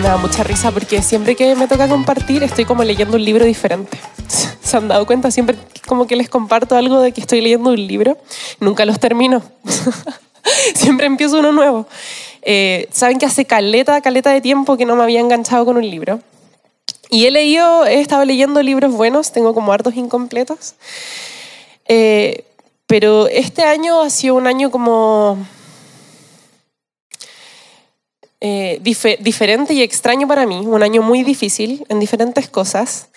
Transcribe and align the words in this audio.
me 0.00 0.08
da 0.08 0.16
mucha 0.16 0.42
risa 0.42 0.70
porque 0.70 1.02
siempre 1.02 1.36
que 1.36 1.54
me 1.54 1.68
toca 1.68 1.86
compartir 1.86 2.42
estoy 2.42 2.64
como 2.64 2.82
leyendo 2.84 3.16
un 3.16 3.24
libro 3.24 3.44
diferente. 3.44 3.98
¿Se 4.62 4.76
han 4.76 4.88
dado 4.88 5.04
cuenta? 5.06 5.30
Siempre 5.30 5.56
como 5.86 6.06
que 6.06 6.16
les 6.16 6.30
comparto 6.30 6.74
algo 6.74 7.00
de 7.00 7.12
que 7.12 7.20
estoy 7.20 7.42
leyendo 7.42 7.70
un 7.70 7.86
libro, 7.86 8.16
nunca 8.60 8.86
los 8.86 8.98
termino. 8.98 9.42
siempre 10.74 11.06
empiezo 11.06 11.38
uno 11.38 11.52
nuevo. 11.52 11.86
Eh, 12.42 12.88
Saben 12.90 13.18
que 13.18 13.26
hace 13.26 13.44
caleta, 13.44 14.00
caleta 14.00 14.30
de 14.30 14.40
tiempo 14.40 14.78
que 14.78 14.86
no 14.86 14.96
me 14.96 15.02
había 15.02 15.20
enganchado 15.20 15.66
con 15.66 15.76
un 15.76 15.88
libro. 15.88 16.20
Y 17.10 17.26
he 17.26 17.30
leído, 17.30 17.84
he 17.84 18.00
estado 18.00 18.24
leyendo 18.24 18.62
libros 18.62 18.92
buenos, 18.92 19.32
tengo 19.32 19.52
como 19.52 19.72
hartos 19.72 19.96
incompletos. 19.96 20.74
Eh, 21.88 22.44
pero 22.86 23.26
este 23.26 23.64
año 23.64 24.00
ha 24.00 24.08
sido 24.08 24.36
un 24.36 24.46
año 24.46 24.70
como 24.70 25.36
eh, 28.40 28.80
diferente 28.82 29.74
y 29.74 29.82
extraño 29.82 30.26
para 30.26 30.46
mí, 30.46 30.66
un 30.66 30.82
año 30.82 31.02
muy 31.02 31.22
difícil 31.22 31.84
en 31.88 32.00
diferentes 32.00 32.48
cosas. 32.48 33.08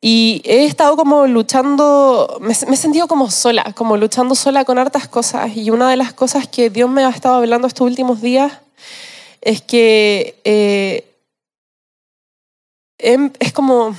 Y 0.00 0.40
he 0.44 0.64
estado 0.64 0.96
como 0.96 1.26
luchando, 1.26 2.38
me, 2.40 2.52
he 2.52 2.76
sentido 2.76 3.06
como 3.06 3.30
sola, 3.30 3.72
como 3.74 3.96
luchando 3.96 4.34
sola 4.34 4.64
con 4.64 4.78
hartas 4.78 5.08
cosas. 5.08 5.54
Y 5.56 5.70
una 5.70 5.90
de 5.90 5.96
las 5.96 6.14
cosas 6.14 6.48
que 6.48 6.70
Dios 6.70 6.88
me 6.88 7.04
ha 7.04 7.10
estado 7.10 7.34
hablando 7.34 7.66
estos 7.66 7.86
últimos 7.86 8.22
días 8.22 8.52
es 9.42 9.60
que 9.60 10.40
eh, 10.44 11.04
em, 12.98 13.30
es 13.40 13.52
como, 13.52 13.94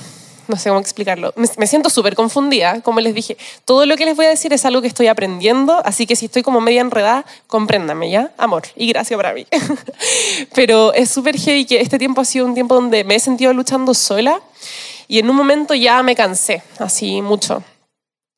no 0.52 0.58
sé 0.58 0.68
cómo 0.68 0.80
explicarlo, 0.80 1.32
me, 1.36 1.66
siento 1.66 1.88
súper 1.88 2.14
confundida, 2.14 2.82
como 2.82 3.00
les 3.00 3.14
dije, 3.14 3.38
todo 3.64 3.86
lo 3.86 3.96
que 3.96 4.04
les 4.04 4.14
voy 4.14 4.26
a 4.26 4.28
decir 4.28 4.52
es 4.52 4.66
algo 4.66 4.82
que 4.82 4.86
estoy 4.86 5.06
aprendiendo, 5.06 5.80
así 5.84 6.06
que 6.06 6.14
si 6.14 6.26
estoy 6.26 6.42
como 6.42 6.60
media 6.60 6.82
enredada, 6.82 7.24
compréndame, 7.46 8.10
¿ya? 8.10 8.32
Amor 8.36 8.64
y 8.76 8.86
gracias 8.86 9.16
para 9.16 9.32
mí. 9.32 9.46
Pero 10.54 10.92
es 10.92 11.10
súper 11.10 11.38
heavy 11.38 11.64
que 11.64 11.80
este 11.80 11.98
tiempo 11.98 12.20
ha 12.20 12.26
sido 12.26 12.44
un 12.44 12.52
tiempo 12.52 12.74
donde 12.74 13.02
me 13.02 13.14
he 13.14 13.20
sentido 13.20 13.54
luchando 13.54 13.94
sola 13.94 14.42
y 15.08 15.18
en 15.18 15.30
un 15.30 15.36
momento 15.36 15.74
ya 15.74 16.02
me 16.02 16.14
cansé, 16.14 16.62
así 16.78 17.22
mucho. 17.22 17.62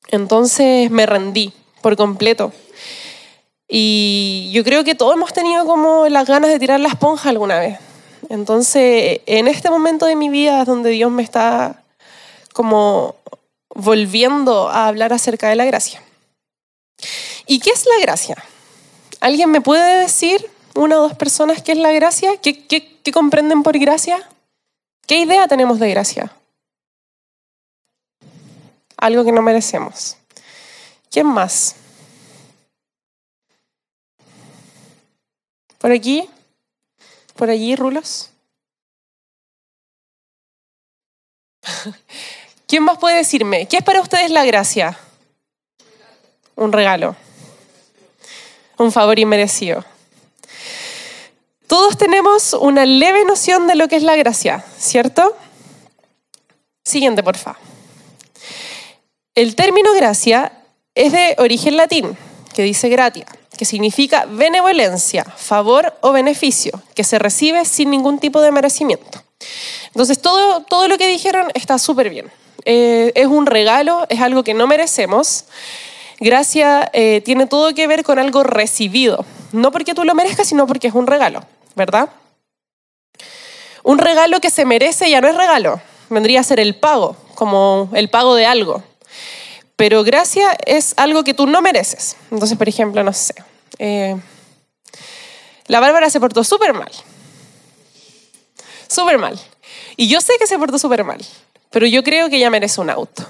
Entonces 0.09 0.91
me 0.91 1.07
rendí 1.07 1.53
por 1.83 1.97
completo. 1.97 2.53
Y 3.69 4.51
yo 4.53 4.63
creo 4.63 4.85
que 4.85 4.95
todos 4.95 5.15
hemos 5.15 5.33
tenido 5.33 5.67
como 5.67 6.09
las 6.09 6.29
ganas 6.29 6.51
de 6.51 6.61
tirar 6.61 6.79
la 6.79 6.89
esponja 6.89 7.31
alguna 7.31 7.59
vez. 7.59 7.79
Entonces, 8.29 9.21
en 9.27 9.49
este 9.49 9.71
momento 9.71 10.07
de 10.07 10.17
mi 10.17 10.29
vida 10.29 10.63
es 10.63 10.67
donde 10.67 10.91
Dios 10.91 11.11
me 11.11 11.23
está 11.23 11.84
como 12.55 13.17
volviendo 13.75 14.69
a 14.71 14.87
hablar 14.87 15.13
acerca 15.13 15.49
de 15.49 15.57
la 15.57 15.65
gracia. 15.67 16.03
¿Y 17.47 17.59
qué 17.59 17.71
es 17.71 17.85
la 17.85 18.01
gracia? 18.01 18.37
¿Alguien 19.21 19.51
me 19.51 19.61
puede 19.61 20.01
decir, 20.01 20.49
una 20.77 20.99
o 20.99 21.03
dos 21.03 21.17
personas, 21.17 21.63
qué 21.63 21.73
es 21.73 21.79
la 21.79 21.91
gracia? 21.93 22.37
¿Qué, 22.41 23.03
comprenden 23.13 23.65
por 23.65 23.77
gracia? 23.79 24.31
¿Qué 25.07 25.19
idea 25.19 25.49
tenemos 25.49 25.81
de 25.81 25.91
gracia? 25.91 26.33
Algo 28.97 29.25
que 29.25 29.33
no 29.33 29.43
merecemos. 29.43 30.17
¿Quién 31.11 31.27
más? 31.27 31.75
¿Por 35.79 35.91
aquí? 35.91 36.31
¿Por 37.35 37.51
allí, 37.51 37.75
Rulos? 37.75 38.31
¿Quién 42.75 42.83
más 42.83 42.99
puede 42.99 43.19
decirme? 43.19 43.67
¿Qué 43.69 43.77
es 43.77 43.85
para 43.85 44.01
ustedes 44.01 44.33
la 44.33 44.45
gracia? 44.45 44.99
Un 46.57 46.73
regalo. 46.73 47.15
Un 48.79 48.91
favor 48.91 49.17
inmerecido. 49.17 49.85
Todos 51.69 51.97
tenemos 51.97 52.53
una 52.53 52.85
leve 52.85 53.25
noción 53.27 53.69
de 53.69 53.77
lo 53.77 53.87
que 53.87 53.95
es 53.95 54.03
la 54.03 54.17
gracia, 54.17 54.65
¿cierto? 54.77 55.37
Siguiente, 56.83 57.23
porfa. 57.23 57.57
El 59.37 59.55
término 59.55 59.93
gracia 59.93 60.51
es 60.97 61.13
de 61.13 61.37
origen 61.39 61.77
latín, 61.77 62.19
que 62.55 62.63
dice 62.63 62.89
gratia, 62.89 63.27
que 63.57 63.67
significa 63.67 64.27
benevolencia, 64.29 65.23
favor 65.23 65.97
o 66.01 66.11
beneficio, 66.11 66.83
que 66.97 67.05
se 67.05 67.21
recibe 67.21 67.67
sin 67.67 67.91
ningún 67.91 68.19
tipo 68.19 68.41
de 68.41 68.51
merecimiento. 68.51 69.23
Entonces, 69.87 70.21
todo, 70.21 70.65
todo 70.65 70.89
lo 70.89 70.99
que 70.99 71.07
dijeron 71.07 71.53
está 71.55 71.79
súper 71.79 72.11
bien. 72.11 72.33
Eh, 72.65 73.13
es 73.15 73.27
un 73.27 73.47
regalo, 73.47 74.07
es 74.09 74.21
algo 74.21 74.45
que 74.45 74.55
no 74.55 74.67
merecemos. 74.67 75.45
Gracia 76.21 76.91
eh, 76.93 77.21
tiene 77.25 77.47
todo 77.47 77.75
que 77.75 77.87
ver 77.87 78.05
con 78.05 78.19
algo 78.19 78.43
recibido. 78.43 79.25
No 79.53 79.71
porque 79.73 79.95
tú 79.95 80.05
lo 80.05 80.15
merezcas, 80.15 80.49
sino 80.49 80.67
porque 80.67 80.89
es 80.89 80.95
un 80.95 81.07
regalo, 81.07 81.45
¿verdad? 81.75 82.09
Un 83.83 83.99
regalo 83.99 84.41
que 84.41 84.51
se 84.51 84.65
merece 84.65 85.11
ya 85.11 85.21
no 85.21 85.29
es 85.29 85.37
regalo. 85.37 85.81
Vendría 86.09 86.41
a 86.41 86.45
ser 86.45 86.61
el 86.61 86.75
pago, 86.75 87.17
como 87.35 87.91
el 87.95 88.09
pago 88.09 88.35
de 88.35 88.47
algo. 88.47 88.83
Pero 89.77 90.05
gracia 90.05 90.57
es 90.67 90.95
algo 90.97 91.25
que 91.25 91.35
tú 91.35 91.47
no 91.47 91.61
mereces. 91.61 92.17
Entonces, 92.31 92.57
por 92.57 92.69
ejemplo, 92.69 93.03
no 93.03 93.13
sé. 93.13 93.35
Eh, 93.79 94.17
la 95.67 95.81
Bárbara 95.81 96.09
se 96.11 96.21
portó 96.21 96.45
súper 96.45 96.73
mal. 96.73 96.91
Súper 98.89 99.19
mal. 99.19 99.39
Y 99.97 100.09
yo 100.09 100.21
sé 100.21 100.35
que 100.39 100.47
se 100.47 100.59
portó 100.59 100.79
súper 100.79 101.05
mal. 101.05 101.25
Pero 101.75 101.89
yo 101.89 102.05
creo 102.05 102.31
que 102.31 102.37
ella 102.37 102.51
merece 102.51 102.81
un 102.81 102.89
auto. 102.89 103.27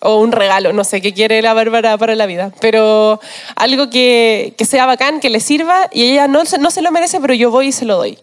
O 0.00 0.20
un 0.20 0.32
regalo, 0.32 0.72
no 0.72 0.84
sé 0.84 1.02
qué 1.02 1.12
quiere 1.12 1.42
la 1.42 1.52
Bárbara 1.52 1.98
para 1.98 2.14
la 2.14 2.24
vida. 2.24 2.50
Pero 2.62 3.20
algo 3.56 3.90
que, 3.90 4.54
sea 4.66 4.86
bacán, 4.86 5.20
que 5.20 5.28
le 5.28 5.40
sirva, 5.40 5.90
y 5.92 6.04
ella 6.04 6.28
no, 6.28 6.44
no 6.58 6.70
se 6.70 6.80
lo 6.80 6.90
merece, 6.90 7.20
pero 7.20 7.34
yo 7.34 7.50
voy 7.50 7.66
y 7.66 7.72
se 7.72 7.84
lo 7.84 7.98
doy. 7.98 8.18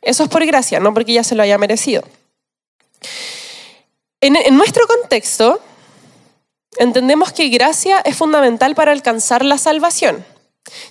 Eso 0.00 0.22
es 0.22 0.28
por 0.28 0.46
gracia, 0.46 0.78
no 0.78 0.94
porque 0.94 1.10
ella 1.10 1.24
se 1.24 1.34
lo 1.34 1.42
haya 1.42 1.58
merecido. 1.58 2.04
En, 4.20 4.36
en 4.36 4.56
nuestro 4.56 4.86
contexto, 4.86 5.60
entendemos 6.76 7.32
que 7.32 7.48
gracia 7.48 7.98
es 7.98 8.16
fundamental 8.16 8.76
para 8.76 8.92
alcanzar 8.92 9.44
la 9.44 9.58
salvación. 9.58 10.24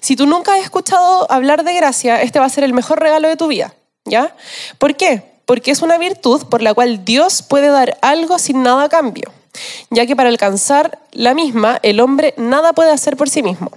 Si 0.01 0.17
tú 0.17 0.25
nunca 0.25 0.55
has 0.55 0.59
escuchado 0.59 1.31
hablar 1.31 1.63
de 1.63 1.73
gracia, 1.73 2.21
este 2.21 2.39
va 2.39 2.47
a 2.47 2.49
ser 2.49 2.65
el 2.65 2.73
mejor 2.73 2.99
regalo 2.99 3.29
de 3.29 3.37
tu 3.37 3.47
vida. 3.47 3.73
¿Ya? 4.03 4.35
¿Por 4.77 4.97
qué? 4.97 5.32
Porque 5.45 5.71
es 5.71 5.81
una 5.81 5.97
virtud 5.97 6.45
por 6.45 6.61
la 6.61 6.73
cual 6.73 7.05
Dios 7.05 7.41
puede 7.41 7.67
dar 7.67 7.97
algo 8.01 8.39
sin 8.39 8.63
nada 8.63 8.83
a 8.83 8.89
cambio, 8.89 9.31
ya 9.89 10.05
que 10.05 10.15
para 10.15 10.29
alcanzar 10.29 10.99
la 11.11 11.33
misma 11.33 11.79
el 11.83 11.99
hombre 11.99 12.33
nada 12.37 12.73
puede 12.73 12.91
hacer 12.91 13.17
por 13.17 13.29
sí 13.29 13.43
mismo. 13.43 13.71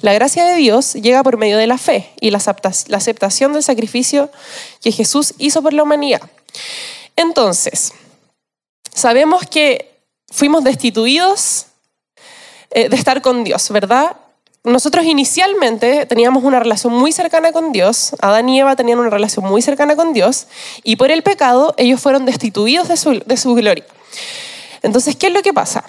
La 0.00 0.12
gracia 0.12 0.44
de 0.44 0.54
Dios 0.54 0.94
llega 0.94 1.22
por 1.22 1.36
medio 1.36 1.58
de 1.58 1.66
la 1.66 1.78
fe 1.78 2.10
y 2.20 2.30
la 2.30 2.38
aceptación 2.38 3.52
del 3.52 3.62
sacrificio 3.62 4.30
que 4.80 4.92
Jesús 4.92 5.34
hizo 5.38 5.62
por 5.62 5.72
la 5.72 5.82
humanidad. 5.82 6.22
Entonces, 7.16 7.92
sabemos 8.94 9.46
que 9.46 10.00
fuimos 10.30 10.64
destituidos 10.64 11.66
eh, 12.70 12.88
de 12.88 12.96
estar 12.96 13.22
con 13.22 13.44
Dios, 13.44 13.70
¿verdad? 13.70 14.16
Nosotros 14.66 15.04
inicialmente 15.04 16.06
teníamos 16.06 16.42
una 16.42 16.58
relación 16.58 16.92
muy 16.92 17.12
cercana 17.12 17.52
con 17.52 17.70
Dios, 17.70 18.16
Adán 18.20 18.48
y 18.48 18.58
Eva 18.58 18.74
tenían 18.74 18.98
una 18.98 19.10
relación 19.10 19.44
muy 19.44 19.62
cercana 19.62 19.94
con 19.94 20.12
Dios, 20.12 20.48
y 20.82 20.96
por 20.96 21.12
el 21.12 21.22
pecado 21.22 21.72
ellos 21.76 22.00
fueron 22.00 22.24
destituidos 22.24 22.88
de 22.88 22.96
su, 22.96 23.22
de 23.24 23.36
su 23.36 23.54
gloria. 23.54 23.86
Entonces, 24.82 25.14
¿qué 25.14 25.28
es 25.28 25.32
lo 25.32 25.42
que 25.42 25.52
pasa? 25.52 25.84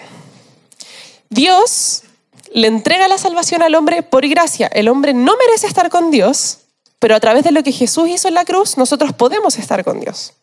Dios 1.28 2.04
le 2.52 2.68
entrega 2.68 3.08
la 3.08 3.18
salvación 3.18 3.62
al 3.62 3.74
hombre 3.74 4.04
por 4.04 4.26
gracia. 4.28 4.68
El 4.68 4.88
hombre 4.88 5.12
no 5.12 5.34
merece 5.36 5.66
estar 5.66 5.90
con 5.90 6.12
Dios, 6.12 6.58
pero 7.00 7.16
a 7.16 7.20
través 7.20 7.42
de 7.42 7.50
lo 7.50 7.64
que 7.64 7.72
Jesús 7.72 8.08
hizo 8.08 8.28
en 8.28 8.34
la 8.34 8.44
cruz, 8.44 8.78
nosotros 8.78 9.12
podemos 9.12 9.58
estar 9.58 9.82
con 9.82 9.98
Dios. 9.98 10.34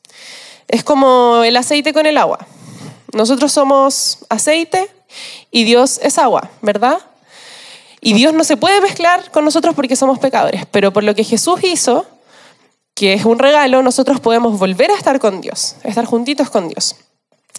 Es 0.67 0.83
como 0.83 1.41
el 1.45 1.55
aceite 1.55 1.93
con 1.93 2.05
el 2.05 2.17
agua. 2.17 2.45
Nosotros 3.13 3.53
somos 3.53 4.19
aceite 4.27 4.89
y 5.51 5.63
Dios 5.63 6.01
es 6.03 6.17
agua, 6.17 6.49
¿verdad? 6.61 6.99
Y 8.05 8.13
Dios 8.13 8.35
no 8.35 8.43
se 8.43 8.55
puede 8.55 8.81
mezclar 8.81 9.31
con 9.31 9.43
nosotros 9.45 9.73
porque 9.73 9.95
somos 9.95 10.19
pecadores, 10.19 10.67
pero 10.69 10.93
por 10.93 11.03
lo 11.03 11.15
que 11.15 11.23
Jesús 11.23 11.63
hizo, 11.63 12.05
que 12.93 13.13
es 13.13 13.25
un 13.25 13.39
regalo, 13.39 13.81
nosotros 13.81 14.19
podemos 14.19 14.59
volver 14.59 14.91
a 14.91 14.95
estar 14.95 15.19
con 15.19 15.41
Dios, 15.41 15.77
estar 15.83 16.05
juntitos 16.05 16.51
con 16.51 16.69
Dios. 16.69 16.97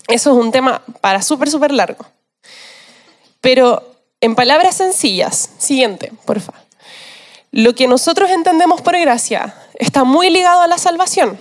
Eso 0.07 0.31
es 0.31 0.45
un 0.45 0.53
tema 0.53 0.83
para 1.01 1.21
súper, 1.21 1.51
súper 1.51 1.73
largo. 1.73 2.07
Pero 3.41 3.93
en 4.21 4.37
palabras 4.37 4.77
sencillas, 4.77 5.51
siguiente, 5.59 6.13
por 6.25 6.39
favor. 6.39 6.61
Lo 7.51 7.75
que 7.75 7.89
nosotros 7.89 8.31
entendemos 8.31 8.83
por 8.83 8.97
gracia 8.97 9.53
está 9.81 10.05
muy 10.05 10.31
ligado 10.31 10.61
a 10.61 10.69
la 10.69 10.79
salvación. 10.79 11.37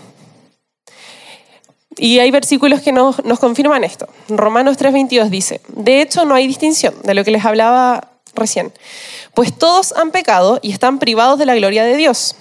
Y 1.96 2.18
hay 2.18 2.32
versículos 2.32 2.82
que 2.82 2.92
nos, 2.92 3.24
nos 3.24 3.38
confirman 3.38 3.84
esto. 3.84 4.08
Romanos 4.30 4.80
3:22 4.80 5.30
dice, 5.30 5.62
de 5.68 6.02
hecho 6.02 6.26
no 6.26 6.34
hay 6.34 6.48
distinción 6.48 6.96
de 7.04 7.14
lo 7.14 7.24
que 7.24 7.30
les 7.30 7.46
hablaba 7.46 8.15
recién. 8.36 8.74
Pues 9.34 9.58
todos 9.58 9.94
han 9.94 10.12
pecado 10.12 10.60
y 10.62 10.72
están 10.72 11.00
privados 11.00 11.40
de 11.40 11.46
la 11.46 11.56
gloria 11.56 11.84
de 11.84 11.98
Dios, 11.98 12.36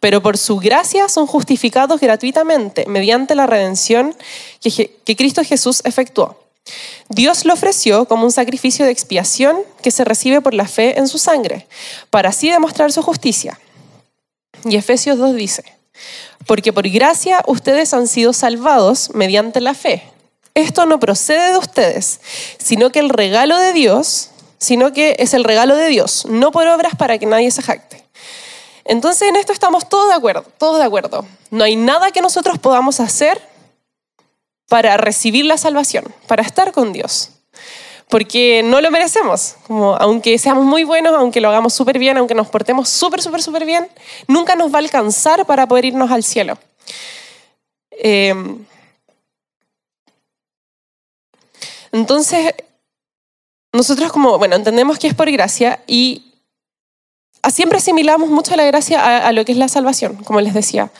pero 0.00 0.22
por 0.22 0.38
su 0.38 0.58
gracia 0.58 1.08
son 1.08 1.26
justificados 1.26 2.00
gratuitamente 2.00 2.84
mediante 2.86 3.34
la 3.34 3.46
redención 3.46 4.14
que, 4.60 4.96
que 5.04 5.16
Cristo 5.16 5.42
Jesús 5.44 5.82
efectuó. 5.84 6.42
Dios 7.08 7.44
lo 7.44 7.54
ofreció 7.54 8.06
como 8.06 8.24
un 8.24 8.32
sacrificio 8.32 8.84
de 8.84 8.92
expiación 8.92 9.58
que 9.82 9.90
se 9.90 10.04
recibe 10.04 10.40
por 10.40 10.54
la 10.54 10.66
fe 10.66 10.98
en 10.98 11.08
su 11.08 11.18
sangre, 11.18 11.66
para 12.10 12.30
así 12.30 12.50
demostrar 12.50 12.92
su 12.92 13.02
justicia. 13.02 13.58
Y 14.64 14.76
Efesios 14.76 15.18
2 15.18 15.34
dice, 15.34 15.64
Porque 16.46 16.72
por 16.72 16.88
gracia 16.88 17.42
ustedes 17.46 17.92
han 17.94 18.06
sido 18.06 18.32
salvados 18.32 19.10
mediante 19.14 19.60
la 19.60 19.74
fe. 19.74 20.04
Esto 20.54 20.86
no 20.86 21.00
procede 21.00 21.52
de 21.52 21.58
ustedes, 21.58 22.20
sino 22.58 22.90
que 22.90 23.00
el 23.00 23.08
regalo 23.08 23.58
de 23.58 23.72
Dios, 23.72 24.30
sino 24.62 24.92
que 24.92 25.16
es 25.18 25.34
el 25.34 25.42
regalo 25.42 25.74
de 25.74 25.88
Dios, 25.88 26.24
no 26.26 26.52
por 26.52 26.68
obras 26.68 26.94
para 26.94 27.18
que 27.18 27.26
nadie 27.26 27.50
se 27.50 27.62
jacte. 27.62 28.04
Entonces 28.84 29.28
en 29.28 29.34
esto 29.34 29.52
estamos 29.52 29.88
todos 29.88 30.08
de 30.08 30.14
acuerdo, 30.14 30.44
todos 30.56 30.78
de 30.78 30.84
acuerdo. 30.84 31.26
No 31.50 31.64
hay 31.64 31.74
nada 31.74 32.12
que 32.12 32.22
nosotros 32.22 32.60
podamos 32.60 33.00
hacer 33.00 33.42
para 34.68 34.96
recibir 34.96 35.46
la 35.46 35.56
salvación, 35.56 36.04
para 36.28 36.44
estar 36.44 36.70
con 36.70 36.92
Dios. 36.92 37.30
Porque 38.08 38.62
no 38.64 38.80
lo 38.80 38.92
merecemos. 38.92 39.56
Como, 39.66 39.96
aunque 39.96 40.38
seamos 40.38 40.64
muy 40.64 40.84
buenos, 40.84 41.12
aunque 41.14 41.40
lo 41.40 41.48
hagamos 41.48 41.74
súper 41.74 41.98
bien, 41.98 42.16
aunque 42.16 42.34
nos 42.34 42.46
portemos 42.46 42.88
súper, 42.88 43.20
súper, 43.20 43.42
súper 43.42 43.64
bien, 43.64 43.88
nunca 44.28 44.54
nos 44.54 44.72
va 44.72 44.76
a 44.76 44.82
alcanzar 44.82 45.44
para 45.44 45.66
poder 45.66 45.86
irnos 45.86 46.12
al 46.12 46.22
cielo. 46.22 46.56
Eh, 47.90 48.32
entonces, 51.90 52.54
nosotros 53.72 54.12
como, 54.12 54.38
bueno, 54.38 54.56
entendemos 54.56 54.98
que 54.98 55.08
es 55.08 55.14
por 55.14 55.30
gracia 55.30 55.80
y 55.86 56.32
siempre 57.50 57.78
asimilamos 57.78 58.28
mucho 58.28 58.54
la 58.54 58.64
gracia 58.64 59.26
a, 59.26 59.32
lo 59.32 59.44
que 59.44 59.52
es 59.52 59.58
la 59.58 59.68
salvación, 59.68 60.16
como 60.24 60.40
les 60.40 60.54
decía. 60.54 60.90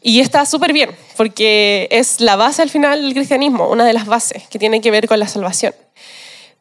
Y 0.00 0.20
está 0.20 0.44
súper 0.46 0.72
bien, 0.72 0.90
porque 1.16 1.88
es 1.90 2.20
la 2.20 2.34
base 2.36 2.62
al 2.62 2.70
final 2.70 3.02
del 3.02 3.14
cristianismo, 3.14 3.68
una 3.68 3.84
de 3.84 3.92
las 3.92 4.06
bases 4.06 4.48
que 4.48 4.58
tiene 4.58 4.80
que 4.80 4.90
ver 4.90 5.06
con 5.06 5.20
la 5.20 5.28
salvación. 5.28 5.74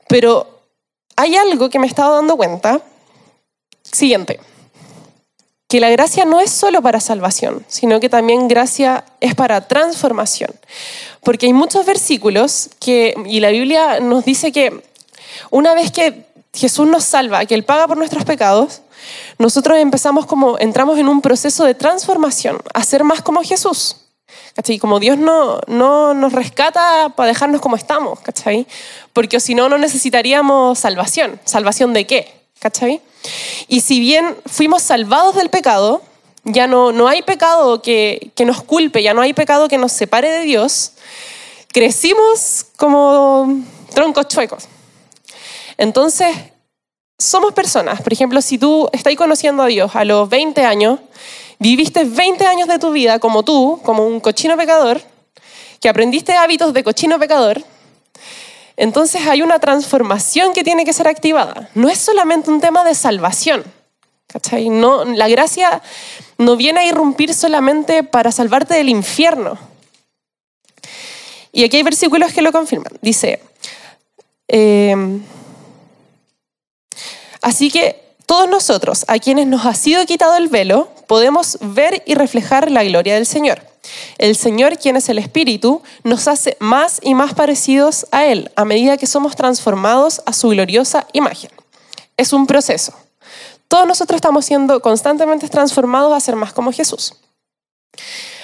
Pero 0.07 0.61
hay 1.15 1.35
algo 1.35 1.69
que 1.69 1.79
me 1.79 1.87
he 1.87 1.89
estado 1.89 2.15
dando 2.15 2.37
cuenta. 2.37 2.81
Siguiente, 3.83 4.39
que 5.67 5.79
la 5.79 5.89
gracia 5.89 6.25
no 6.25 6.39
es 6.39 6.51
solo 6.51 6.81
para 6.81 6.99
salvación, 6.99 7.65
sino 7.67 7.99
que 7.99 8.09
también 8.09 8.47
gracia 8.47 9.05
es 9.21 9.33
para 9.35 9.67
transformación. 9.67 10.51
Porque 11.21 11.47
hay 11.47 11.53
muchos 11.53 11.85
versículos 11.85 12.69
que, 12.79 13.15
y 13.25 13.39
la 13.39 13.49
Biblia 13.49 13.99
nos 13.99 14.23
dice 14.23 14.51
que 14.51 14.83
una 15.49 15.73
vez 15.73 15.91
que 15.91 16.25
Jesús 16.53 16.88
nos 16.88 17.03
salva, 17.03 17.45
que 17.45 17.55
Él 17.55 17.63
paga 17.63 17.88
por 17.88 17.97
nuestros 17.97 18.25
pecados, 18.25 18.81
nosotros 19.38 19.77
empezamos 19.77 20.25
como, 20.25 20.59
entramos 20.59 20.99
en 20.99 21.07
un 21.07 21.21
proceso 21.21 21.65
de 21.65 21.73
transformación, 21.73 22.59
a 22.73 22.83
ser 22.83 23.03
más 23.03 23.21
como 23.21 23.41
Jesús. 23.43 23.97
¿Cachai? 24.53 24.79
Como 24.79 24.99
Dios 24.99 25.17
no, 25.17 25.61
no 25.67 26.13
nos 26.13 26.33
rescata 26.33 27.13
para 27.15 27.27
dejarnos 27.27 27.61
como 27.61 27.77
estamos, 27.77 28.19
¿cachai? 28.19 28.67
Porque 29.13 29.39
si 29.39 29.55
no, 29.55 29.69
no 29.69 29.77
necesitaríamos 29.77 30.77
salvación. 30.77 31.39
¿Salvación 31.45 31.93
de 31.93 32.05
qué? 32.05 32.33
¿Cachai? 32.59 33.01
Y 33.69 33.79
si 33.81 34.01
bien 34.01 34.35
fuimos 34.45 34.81
salvados 34.81 35.35
del 35.35 35.49
pecado, 35.49 36.01
ya 36.43 36.67
no, 36.67 36.91
no 36.91 37.07
hay 37.07 37.21
pecado 37.21 37.81
que, 37.81 38.31
que 38.35 38.45
nos 38.45 38.61
culpe, 38.61 39.03
ya 39.03 39.13
no 39.13 39.21
hay 39.21 39.33
pecado 39.33 39.69
que 39.69 39.77
nos 39.77 39.93
separe 39.93 40.29
de 40.29 40.41
Dios, 40.41 40.93
crecimos 41.71 42.65
como 42.75 43.63
troncos 43.93 44.27
chuecos. 44.27 44.67
Entonces, 45.81 46.37
somos 47.17 47.53
personas. 47.53 48.03
Por 48.03 48.13
ejemplo, 48.13 48.39
si 48.43 48.59
tú 48.59 48.87
estás 48.93 49.15
conociendo 49.15 49.63
a 49.63 49.65
Dios 49.65 49.95
a 49.95 50.05
los 50.05 50.29
20 50.29 50.63
años, 50.63 50.99
viviste 51.57 52.03
20 52.03 52.45
años 52.45 52.67
de 52.67 52.77
tu 52.77 52.91
vida 52.91 53.17
como 53.17 53.41
tú, 53.41 53.81
como 53.83 54.05
un 54.05 54.19
cochino 54.19 54.55
pecador, 54.55 55.01
que 55.79 55.89
aprendiste 55.89 56.33
hábitos 56.33 56.75
de 56.75 56.83
cochino 56.83 57.17
pecador, 57.17 57.63
entonces 58.77 59.25
hay 59.25 59.41
una 59.41 59.57
transformación 59.57 60.53
que 60.53 60.63
tiene 60.63 60.85
que 60.85 60.93
ser 60.93 61.07
activada. 61.07 61.71
No 61.73 61.89
es 61.89 61.97
solamente 61.97 62.51
un 62.51 62.61
tema 62.61 62.83
de 62.83 62.93
salvación. 62.93 63.63
¿cachai? 64.27 64.69
La 65.15 65.27
gracia 65.29 65.81
no 66.37 66.57
viene 66.57 66.81
a 66.81 66.85
irrumpir 66.85 67.33
solamente 67.33 68.03
para 68.03 68.31
salvarte 68.31 68.75
del 68.75 68.89
infierno. 68.89 69.57
Y 71.51 71.63
aquí 71.63 71.77
hay 71.77 71.83
versículos 71.83 72.33
que 72.33 72.43
lo 72.43 72.51
confirman. 72.51 72.93
Dice, 73.01 73.41
eh, 74.47 74.95
Así 77.41 77.71
que 77.71 78.01
todos 78.25 78.47
nosotros, 78.47 79.05
a 79.07 79.19
quienes 79.19 79.47
nos 79.47 79.65
ha 79.65 79.73
sido 79.73 80.05
quitado 80.05 80.38
el 80.38 80.47
velo, 80.47 80.89
podemos 81.07 81.57
ver 81.61 82.03
y 82.05 82.15
reflejar 82.15 82.71
la 82.71 82.83
gloria 82.83 83.15
del 83.15 83.25
Señor. 83.25 83.61
El 84.17 84.35
Señor, 84.35 84.77
quien 84.77 84.95
es 84.95 85.09
el 85.09 85.17
Espíritu, 85.17 85.81
nos 86.03 86.27
hace 86.27 86.55
más 86.59 86.99
y 87.01 87.15
más 87.15 87.33
parecidos 87.33 88.05
a 88.11 88.25
Él 88.25 88.51
a 88.55 88.63
medida 88.63 88.97
que 88.97 89.07
somos 89.07 89.35
transformados 89.35 90.21
a 90.25 90.33
su 90.33 90.49
gloriosa 90.49 91.07
imagen. 91.13 91.51
Es 92.15 92.31
un 92.31 92.45
proceso. 92.47 92.93
Todos 93.67 93.88
nosotros 93.88 94.17
estamos 94.17 94.45
siendo 94.45 94.81
constantemente 94.81 95.49
transformados 95.49 96.13
a 96.13 96.19
ser 96.19 96.35
más 96.35 96.53
como 96.53 96.71
Jesús. 96.71 97.15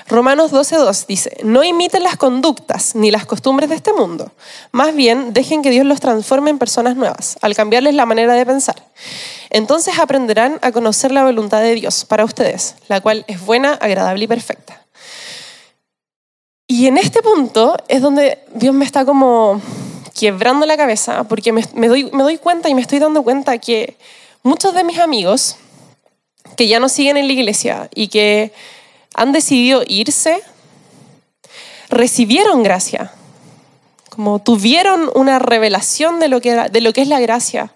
Romanos 0.07 0.53
12.2 0.53 1.05
dice, 1.05 1.37
no 1.43 1.63
imiten 1.63 2.03
las 2.03 2.15
conductas 2.15 2.95
ni 2.95 3.11
las 3.11 3.25
costumbres 3.25 3.69
de 3.69 3.75
este 3.75 3.91
mundo, 3.91 4.31
más 4.71 4.95
bien 4.95 5.33
dejen 5.33 5.61
que 5.61 5.69
Dios 5.69 5.85
los 5.85 5.99
transforme 5.99 6.49
en 6.49 6.59
personas 6.59 6.95
nuevas, 6.95 7.37
al 7.41 7.55
cambiarles 7.55 7.93
la 7.93 8.05
manera 8.05 8.33
de 8.33 8.45
pensar. 8.45 8.81
Entonces 9.49 9.99
aprenderán 9.99 10.59
a 10.61 10.71
conocer 10.71 11.11
la 11.11 11.25
voluntad 11.25 11.61
de 11.61 11.75
Dios 11.75 12.05
para 12.05 12.23
ustedes, 12.23 12.75
la 12.87 13.01
cual 13.01 13.25
es 13.27 13.45
buena, 13.45 13.73
agradable 13.73 14.23
y 14.23 14.27
perfecta. 14.27 14.81
Y 16.67 16.87
en 16.87 16.97
este 16.97 17.21
punto 17.21 17.77
es 17.87 18.01
donde 18.01 18.39
Dios 18.53 18.73
me 18.73 18.85
está 18.85 19.05
como 19.05 19.61
quebrando 20.17 20.65
la 20.65 20.77
cabeza, 20.77 21.25
porque 21.25 21.51
me, 21.51 21.87
doy, 21.87 22.09
me 22.11 22.23
doy 22.23 22.37
cuenta 22.37 22.69
y 22.69 22.75
me 22.75 22.81
estoy 22.81 22.99
dando 22.99 23.23
cuenta 23.23 23.57
que 23.57 23.97
muchos 24.41 24.73
de 24.73 24.83
mis 24.83 24.99
amigos 24.99 25.57
que 26.55 26.67
ya 26.67 26.79
no 26.79 26.89
siguen 26.89 27.17
en 27.17 27.27
la 27.27 27.33
iglesia 27.33 27.89
y 27.93 28.07
que 28.07 28.53
han 29.17 29.31
decidido 29.31 29.83
irse, 29.87 30.41
recibieron 31.89 32.61
gracia, 32.61 33.11
como 34.09 34.39
tuvieron 34.39 35.09
una 35.15 35.39
revelación 35.39 36.19
de 36.19 36.27
lo 36.27 36.39
que, 36.39 36.53
de 36.53 36.81
lo 36.81 36.93
que 36.93 37.01
es 37.01 37.07
la 37.07 37.19
gracia, 37.19 37.73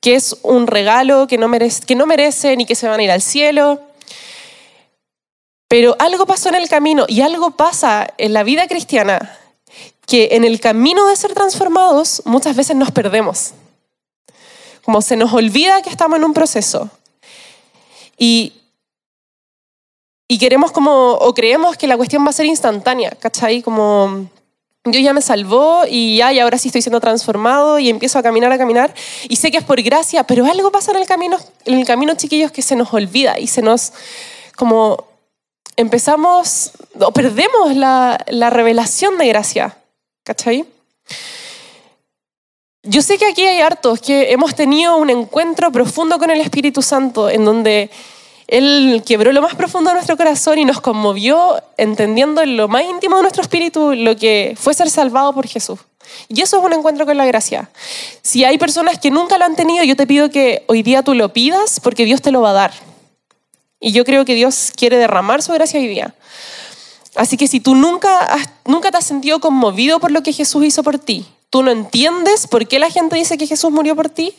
que 0.00 0.14
es 0.14 0.36
un 0.42 0.68
regalo 0.68 1.26
que 1.26 1.36
no, 1.36 1.48
merece, 1.48 1.82
que 1.84 1.96
no 1.96 2.06
merecen 2.06 2.60
y 2.60 2.64
que 2.64 2.76
se 2.76 2.86
van 2.86 3.00
a 3.00 3.02
ir 3.02 3.10
al 3.10 3.22
cielo. 3.22 3.80
Pero 5.66 5.96
algo 5.98 6.26
pasó 6.26 6.48
en 6.48 6.54
el 6.54 6.68
camino 6.68 7.06
y 7.08 7.22
algo 7.22 7.50
pasa 7.50 8.06
en 8.16 8.32
la 8.32 8.44
vida 8.44 8.68
cristiana 8.68 9.36
que 10.06 10.28
en 10.32 10.44
el 10.44 10.60
camino 10.60 11.08
de 11.08 11.16
ser 11.16 11.34
transformados 11.34 12.22
muchas 12.24 12.54
veces 12.54 12.76
nos 12.76 12.92
perdemos. 12.92 13.50
Como 14.84 15.02
se 15.02 15.16
nos 15.16 15.32
olvida 15.32 15.82
que 15.82 15.90
estamos 15.90 16.18
en 16.18 16.24
un 16.24 16.34
proceso. 16.34 16.88
Y 18.16 18.52
y 20.28 20.38
queremos 20.38 20.72
como, 20.72 21.12
o 21.12 21.34
creemos 21.34 21.76
que 21.76 21.86
la 21.86 21.96
cuestión 21.96 22.24
va 22.24 22.30
a 22.30 22.32
ser 22.32 22.46
instantánea, 22.46 23.10
¿cachai? 23.10 23.62
Como 23.62 24.26
Dios 24.84 25.02
ya 25.02 25.12
me 25.12 25.22
salvó 25.22 25.84
y 25.88 26.16
ya, 26.16 26.32
y 26.32 26.40
ahora 26.40 26.58
sí 26.58 26.68
estoy 26.68 26.82
siendo 26.82 27.00
transformado 27.00 27.78
y 27.78 27.90
empiezo 27.90 28.18
a 28.18 28.22
caminar, 28.22 28.52
a 28.52 28.58
caminar. 28.58 28.94
Y 29.28 29.36
sé 29.36 29.50
que 29.50 29.58
es 29.58 29.64
por 29.64 29.80
gracia, 29.82 30.24
pero 30.24 30.44
algo 30.46 30.72
pasa 30.72 30.90
en 30.92 30.98
el 30.98 31.06
camino, 31.06 31.38
en 31.64 31.78
el 31.78 31.86
camino 31.86 32.14
chiquillos, 32.14 32.50
que 32.50 32.62
se 32.62 32.74
nos 32.74 32.92
olvida 32.92 33.38
y 33.38 33.46
se 33.46 33.62
nos, 33.62 33.92
como, 34.56 35.06
empezamos, 35.76 36.72
o 36.98 37.12
perdemos 37.12 37.76
la, 37.76 38.24
la 38.28 38.50
revelación 38.50 39.18
de 39.18 39.28
gracia, 39.28 39.76
¿cachai? 40.24 40.64
Yo 42.82 43.02
sé 43.02 43.18
que 43.18 43.26
aquí 43.26 43.42
hay 43.42 43.60
hartos 43.60 44.00
que 44.00 44.32
hemos 44.32 44.54
tenido 44.54 44.96
un 44.96 45.10
encuentro 45.10 45.72
profundo 45.72 46.18
con 46.18 46.30
el 46.30 46.40
Espíritu 46.40 46.82
Santo 46.82 47.28
en 47.28 47.44
donde 47.44 47.90
él 48.48 49.02
quebró 49.04 49.32
lo 49.32 49.42
más 49.42 49.56
profundo 49.56 49.90
de 49.90 49.94
nuestro 49.94 50.16
corazón 50.16 50.58
y 50.58 50.64
nos 50.64 50.80
conmovió 50.80 51.62
entendiendo 51.76 52.42
en 52.42 52.56
lo 52.56 52.68
más 52.68 52.84
íntimo 52.84 53.16
de 53.16 53.22
nuestro 53.22 53.42
espíritu 53.42 53.94
lo 53.94 54.16
que 54.16 54.56
fue 54.58 54.72
ser 54.74 54.88
salvado 54.88 55.32
por 55.32 55.48
Jesús. 55.48 55.80
Y 56.28 56.40
eso 56.40 56.58
es 56.58 56.64
un 56.64 56.72
encuentro 56.72 57.04
con 57.04 57.16
la 57.16 57.26
gracia. 57.26 57.68
Si 58.22 58.44
hay 58.44 58.56
personas 58.58 59.00
que 59.00 59.10
nunca 59.10 59.38
lo 59.38 59.44
han 59.44 59.56
tenido, 59.56 59.82
yo 59.82 59.96
te 59.96 60.06
pido 60.06 60.30
que 60.30 60.64
hoy 60.68 60.84
día 60.84 61.02
tú 61.02 61.14
lo 61.14 61.32
pidas 61.32 61.80
porque 61.80 62.04
Dios 62.04 62.22
te 62.22 62.30
lo 62.30 62.40
va 62.40 62.50
a 62.50 62.54
dar. 62.54 62.72
Y 63.80 63.90
yo 63.90 64.04
creo 64.04 64.24
que 64.24 64.34
Dios 64.34 64.72
quiere 64.76 64.96
derramar 64.96 65.42
su 65.42 65.52
gracia 65.52 65.80
hoy 65.80 65.88
día. 65.88 66.14
Así 67.16 67.36
que 67.36 67.48
si 67.48 67.58
tú 67.58 67.74
nunca, 67.74 68.28
nunca 68.64 68.92
te 68.92 68.98
has 68.98 69.04
sentido 69.04 69.40
conmovido 69.40 69.98
por 69.98 70.12
lo 70.12 70.22
que 70.22 70.32
Jesús 70.32 70.64
hizo 70.64 70.82
por 70.84 70.98
ti, 70.98 71.26
tú 71.50 71.62
no 71.62 71.70
entiendes 71.70 72.46
por 72.46 72.68
qué 72.68 72.78
la 72.78 72.90
gente 72.90 73.16
dice 73.16 73.38
que 73.38 73.46
Jesús 73.46 73.72
murió 73.72 73.96
por 73.96 74.08
ti, 74.10 74.34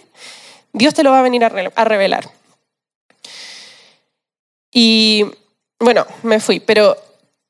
Dios 0.73 0.93
te 0.93 1.03
lo 1.03 1.11
va 1.11 1.19
a 1.19 1.23
venir 1.23 1.43
a 1.43 1.83
revelar. 1.83 2.29
Y 4.79 5.25
bueno, 5.79 6.05
me 6.21 6.39
fui, 6.39 6.59
pero 6.59 6.95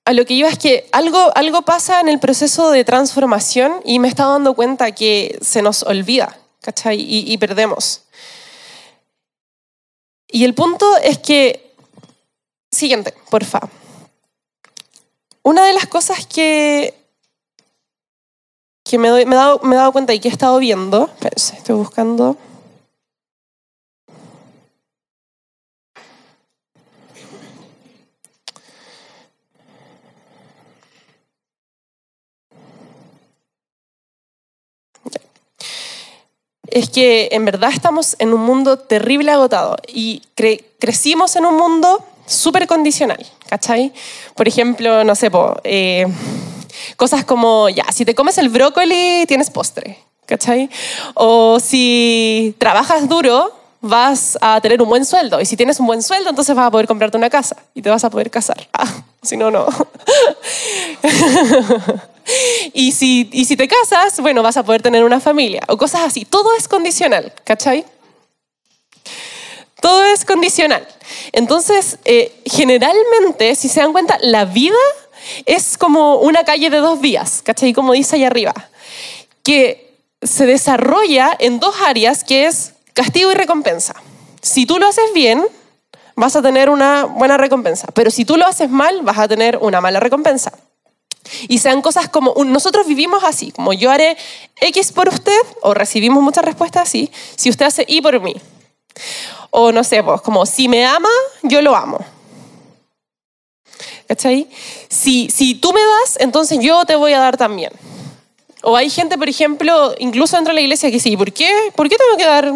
a 0.05 0.13
lo 0.13 0.25
que 0.25 0.33
iba 0.33 0.47
es 0.47 0.57
que 0.57 0.87
algo, 0.93 1.29
algo 1.35 1.63
pasa 1.63 1.99
en 1.99 2.07
el 2.07 2.19
proceso 2.19 2.71
de 2.71 2.85
transformación 2.85 3.81
y 3.83 3.99
me 3.99 4.07
estaba 4.07 4.31
dando 4.31 4.53
cuenta 4.53 4.93
que 4.93 5.37
se 5.41 5.61
nos 5.61 5.83
olvida, 5.83 6.39
¿cachai? 6.61 7.01
Y, 7.01 7.37
perdemos. 7.37 8.03
Y 10.29 10.45
el 10.45 10.53
punto 10.53 10.85
es 11.03 11.17
que, 11.17 11.75
siguiente, 12.71 13.13
porfa. 13.29 13.59
Una 15.43 15.65
de 15.65 15.73
las 15.73 15.87
cosas 15.87 16.25
que, 16.25 16.93
que 18.85 18.97
me, 18.97 19.11
me, 19.25 19.35
he 19.35 19.37
dado, 19.37 19.59
me 19.63 19.75
he 19.75 19.77
dado 19.77 19.91
cuenta 19.91 20.13
y 20.13 20.21
que 20.21 20.29
he 20.29 20.31
estado 20.31 20.59
viendo, 20.59 21.09
estoy 21.21 21.75
buscando. 21.75 22.37
Es 36.79 36.89
que 36.89 37.29
en 37.31 37.45
verdad 37.45 37.71
estamos 37.73 38.15
en 38.19 38.33
un 38.33 38.41
mundo 38.41 38.77
terrible 38.77 39.31
agotado 39.31 39.77
y 39.87 40.21
cre- 40.35 40.63
crecimos 40.79 41.35
en 41.35 41.45
un 41.45 41.55
mundo 41.57 42.03
súper 42.25 42.67
condicional, 42.67 43.25
¿cachai? 43.47 43.93
Por 44.35 44.47
ejemplo, 44.47 45.03
no 45.03 45.15
sé, 45.15 45.31
po, 45.31 45.55
eh, 45.63 46.05
cosas 46.97 47.23
como, 47.25 47.69
ya, 47.69 47.85
si 47.91 48.05
te 48.05 48.15
comes 48.15 48.37
el 48.37 48.49
brócoli, 48.49 49.25
tienes 49.27 49.49
postre, 49.49 49.97
¿cachai? 50.25 50.69
O 51.13 51.59
si 51.59 52.55
trabajas 52.57 53.07
duro, 53.07 53.53
vas 53.79 54.37
a 54.41 54.59
tener 54.59 54.81
un 54.81 54.89
buen 54.89 55.05
sueldo. 55.05 55.39
Y 55.39 55.45
si 55.45 55.55
tienes 55.55 55.79
un 55.79 55.87
buen 55.87 56.01
sueldo, 56.03 56.29
entonces 56.29 56.55
vas 56.55 56.67
a 56.67 56.71
poder 56.71 56.87
comprarte 56.87 57.17
una 57.17 57.29
casa 57.29 57.55
y 57.73 57.81
te 57.81 57.89
vas 57.89 58.03
a 58.03 58.09
poder 58.09 58.29
casar. 58.29 58.67
Ah, 58.73 58.87
si 59.21 59.37
no, 59.37 59.49
no. 59.51 59.67
y, 62.73 62.91
si, 62.91 63.29
y 63.31 63.45
si 63.45 63.55
te 63.55 63.67
casas, 63.67 64.19
bueno, 64.19 64.43
vas 64.43 64.57
a 64.57 64.63
poder 64.63 64.81
tener 64.81 65.03
una 65.03 65.19
familia 65.19 65.61
o 65.67 65.77
cosas 65.77 66.01
así. 66.01 66.25
Todo 66.25 66.55
es 66.55 66.67
condicional, 66.67 67.33
¿cachai? 67.43 67.85
Todo 69.81 70.03
es 70.05 70.25
condicional. 70.25 70.87
Entonces, 71.31 71.99
eh, 72.05 72.33
generalmente, 72.45 73.55
si 73.55 73.69
se 73.69 73.79
dan 73.79 73.91
cuenta, 73.91 74.17
la 74.21 74.45
vida 74.45 74.75
es 75.45 75.77
como 75.77 76.15
una 76.17 76.43
calle 76.43 76.69
de 76.69 76.77
dos 76.77 76.99
vías, 76.99 77.41
¿cachai? 77.43 77.73
Como 77.73 77.93
dice 77.93 78.15
ahí 78.15 78.23
arriba, 78.23 78.53
que 79.43 79.95
se 80.21 80.45
desarrolla 80.45 81.35
en 81.39 81.59
dos 81.59 81.75
áreas, 81.85 82.23
que 82.23 82.47
es 82.47 82.73
castigo 82.93 83.31
y 83.31 83.35
recompensa. 83.35 83.95
Si 84.41 84.65
tú 84.65 84.79
lo 84.79 84.87
haces 84.87 85.13
bien, 85.13 85.45
vas 86.15 86.35
a 86.35 86.41
tener 86.41 86.69
una 86.69 87.05
buena 87.05 87.37
recompensa, 87.37 87.87
pero 87.93 88.09
si 88.09 88.25
tú 88.25 88.37
lo 88.37 88.45
haces 88.45 88.69
mal, 88.69 89.01
vas 89.03 89.19
a 89.19 89.27
tener 89.27 89.57
una 89.61 89.81
mala 89.81 89.99
recompensa. 89.99 90.51
Y 91.47 91.59
sean 91.59 91.81
cosas 91.81 92.09
como, 92.09 92.33
nosotros 92.45 92.87
vivimos 92.87 93.23
así, 93.23 93.51
como 93.51 93.73
yo 93.73 93.91
haré 93.91 94.17
X 94.61 94.91
por 94.91 95.09
usted, 95.09 95.39
o 95.61 95.73
recibimos 95.73 96.23
muchas 96.23 96.45
respuestas 96.45 96.83
así, 96.87 97.11
si 97.35 97.49
usted 97.49 97.65
hace 97.65 97.85
Y 97.87 98.01
por 98.01 98.19
mí. 98.21 98.35
O 99.51 99.71
no 99.71 99.83
sé, 99.83 100.03
pues 100.03 100.21
como 100.21 100.45
si 100.45 100.67
me 100.67 100.85
ama, 100.85 101.09
yo 101.43 101.61
lo 101.61 101.75
amo. 101.75 101.99
¿Cachai? 104.07 104.47
Si, 104.89 105.29
si 105.29 105.55
tú 105.55 105.73
me 105.73 105.81
das, 105.81 106.17
entonces 106.19 106.59
yo 106.61 106.85
te 106.85 106.95
voy 106.95 107.13
a 107.13 107.19
dar 107.19 107.35
también. 107.35 107.71
O 108.63 108.75
hay 108.75 108.89
gente, 108.89 109.17
por 109.17 109.29
ejemplo, 109.29 109.93
incluso 109.99 110.35
dentro 110.35 110.51
de 110.51 110.55
la 110.55 110.61
iglesia 110.61 110.89
que 110.89 110.99
sí, 110.99 111.15
¿por 111.15 111.31
qué? 111.31 111.71
¿Por 111.75 111.89
qué 111.89 111.97
tengo 111.97 112.17
que 112.17 112.25
dar? 112.25 112.51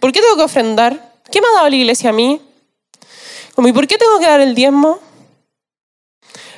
¿Por 0.00 0.12
qué 0.12 0.20
tengo 0.20 0.36
que 0.36 0.42
ofrendar? 0.42 1.12
¿Qué 1.30 1.40
me 1.40 1.48
ha 1.48 1.56
dado 1.56 1.68
la 1.68 1.76
iglesia 1.76 2.10
a 2.10 2.12
mí? 2.12 2.40
Como, 3.54 3.68
¿y 3.68 3.72
por 3.72 3.86
qué 3.86 3.98
tengo 3.98 4.18
que 4.18 4.26
dar 4.26 4.40
el 4.40 4.54
diezmo? 4.54 5.00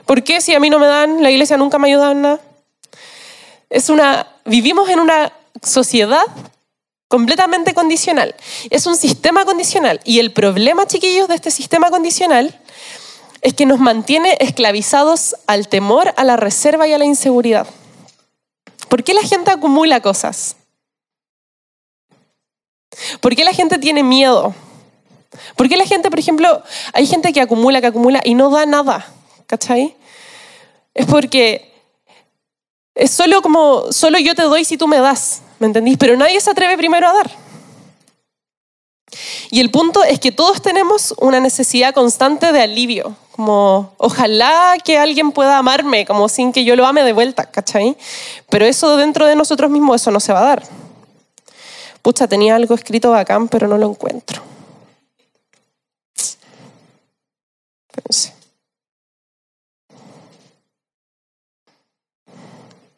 ¿Por 0.09 0.25
qué 0.25 0.41
si 0.41 0.55
a 0.55 0.59
mí 0.59 0.71
no 0.71 0.79
me 0.79 0.87
dan, 0.87 1.23
la 1.23 1.31
iglesia 1.31 1.59
nunca 1.59 1.79
me 1.79 1.87
ha 1.87 1.91
ayudado 1.91 2.13
en 2.13 2.23
nada? 2.23 2.41
Es 3.69 3.91
una, 3.91 4.27
vivimos 4.47 4.89
en 4.89 5.01
una 5.01 5.35
sociedad 5.63 6.23
completamente 7.09 7.75
condicional. 7.75 8.35
Es 8.71 8.87
un 8.87 8.97
sistema 8.97 9.45
condicional. 9.45 10.01
Y 10.05 10.19
el 10.21 10.33
problema, 10.33 10.87
chiquillos, 10.87 11.29
de 11.29 11.35
este 11.35 11.51
sistema 11.51 11.91
condicional 11.91 12.59
es 13.43 13.53
que 13.53 13.67
nos 13.67 13.81
mantiene 13.81 14.39
esclavizados 14.41 15.37
al 15.47 15.69
temor, 15.69 16.15
a 16.17 16.25
la 16.25 16.39
reserva 16.39 16.89
y 16.89 16.95
a 16.95 16.99
la 16.99 17.05
inseguridad. 17.05 17.67
¿Por 18.89 19.05
qué 19.05 19.13
la 19.13 19.25
gente 19.25 19.51
acumula 19.51 20.01
cosas? 20.01 20.57
¿Por 23.21 23.37
qué 23.37 23.45
la 23.45 23.53
gente 23.53 23.77
tiene 23.77 24.03
miedo? 24.03 24.55
¿Por 25.55 25.69
qué 25.69 25.77
la 25.77 25.85
gente, 25.85 26.09
por 26.09 26.19
ejemplo, 26.19 26.63
hay 26.95 27.07
gente 27.07 27.31
que 27.35 27.43
acumula, 27.43 27.83
que 27.83 27.89
acumula 27.89 28.23
y 28.25 28.33
no 28.33 28.49
da 28.49 28.65
nada? 28.65 29.07
¿Cachai? 29.49 29.98
Es 30.99 31.07
porque 31.07 31.73
es 32.93 33.13
solo 33.13 33.41
como, 33.41 33.93
solo 33.93 34.19
yo 34.19 34.35
te 34.35 34.43
doy 34.43 34.65
si 34.65 34.77
tú 34.77 34.89
me 34.89 34.99
das, 34.99 35.43
¿me 35.61 35.69
entendís? 35.69 35.97
Pero 35.97 36.17
nadie 36.17 36.41
se 36.41 36.51
atreve 36.51 36.77
primero 36.77 37.07
a 37.07 37.13
dar. 37.13 37.31
Y 39.53 39.61
el 39.61 39.71
punto 39.71 40.03
es 40.03 40.19
que 40.19 40.33
todos 40.33 40.61
tenemos 40.61 41.15
una 41.19 41.39
necesidad 41.39 41.95
constante 41.95 42.51
de 42.51 42.63
alivio, 42.63 43.15
como 43.31 43.95
ojalá 43.99 44.77
que 44.85 44.99
alguien 44.99 45.31
pueda 45.31 45.59
amarme, 45.59 46.05
como 46.05 46.29
sin 46.29 46.53
que 46.53 46.65
yo 46.65 46.75
lo 46.75 46.85
ame 46.85 47.05
de 47.05 47.13
vuelta, 47.13 47.49
¿cachai? 47.49 47.97
Pero 48.51 48.67
eso 48.67 48.97
dentro 48.97 49.25
de 49.27 49.37
nosotros 49.37 49.71
mismos, 49.71 50.03
eso 50.03 50.11
no 50.11 50.19
se 50.19 50.33
va 50.33 50.41
a 50.41 50.47
dar. 50.47 50.65
Pucha, 52.03 52.27
tenía 52.27 52.57
algo 52.57 52.75
escrito 52.75 53.13
bacán, 53.13 53.47
pero 53.47 53.69
no 53.69 53.79
lo 53.79 53.89
encuentro. 53.89 54.43
Espérense. 57.89 58.38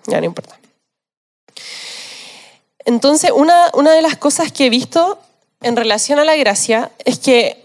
Ya 0.07 0.21
no 0.21 0.27
importa. 0.27 0.59
Entonces, 2.85 3.31
una, 3.35 3.71
una 3.75 3.93
de 3.93 4.03
las 4.03 4.17
cosas 4.17 4.53
que 4.53 4.67
he 4.67 4.71
visto 4.71 5.19
en 5.61 5.77
relación 5.77 6.19
a 6.19 6.25
la 6.25 6.37
gracia 6.37 6.91
es 7.05 7.19
que 7.19 7.65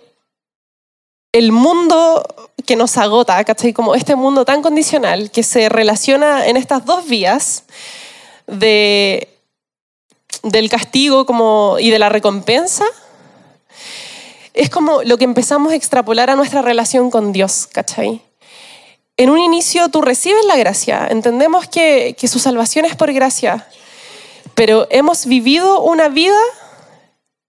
el 1.32 1.51
mundo 1.51 2.24
que 2.65 2.75
nos 2.75 2.98
agota, 2.98 3.44
¿cachai? 3.44 3.74
Como 3.74 3.96
este 3.96 4.15
mundo 4.15 4.46
tan 4.46 4.62
condicional 4.62 5.32
que 5.32 5.44
se 5.44 5.70
relaciona 5.70 6.48
en 6.48 6.58
estas 6.58 6.86
dos 6.86 7.08
vías 7.08 7.63
de, 8.48 9.27
del 10.44 10.70
castigo 10.70 11.25
como, 11.25 11.77
y 11.80 11.89
de 11.89 12.00
la 12.00 12.10
recompensa, 12.10 12.86
es 14.54 14.70
como 14.70 15.04
lo 15.04 15.18
que 15.18 15.25
empezamos 15.25 15.74
a 15.74 15.75
extrapolar 15.75 16.30
a 16.30 16.36
nuestra 16.36 16.62
relación 16.62 17.12
con 17.12 17.34
Dios, 17.34 17.68
¿cachai? 17.68 18.22
En 19.18 19.30
un 19.30 19.40
inicio 19.40 19.90
tú 19.90 20.02
recibes 20.02 20.46
la 20.46 20.58
gracia, 20.58 21.08
entendemos 21.10 21.68
que, 21.68 22.16
que 22.20 22.28
su 22.28 22.40
salvación 22.40 22.86
es 22.86 22.96
por 22.96 23.14
gracia, 23.14 23.66
pero 24.56 24.88
hemos 24.90 25.26
vivido 25.26 25.82
una 25.82 26.10
vida 26.10 26.38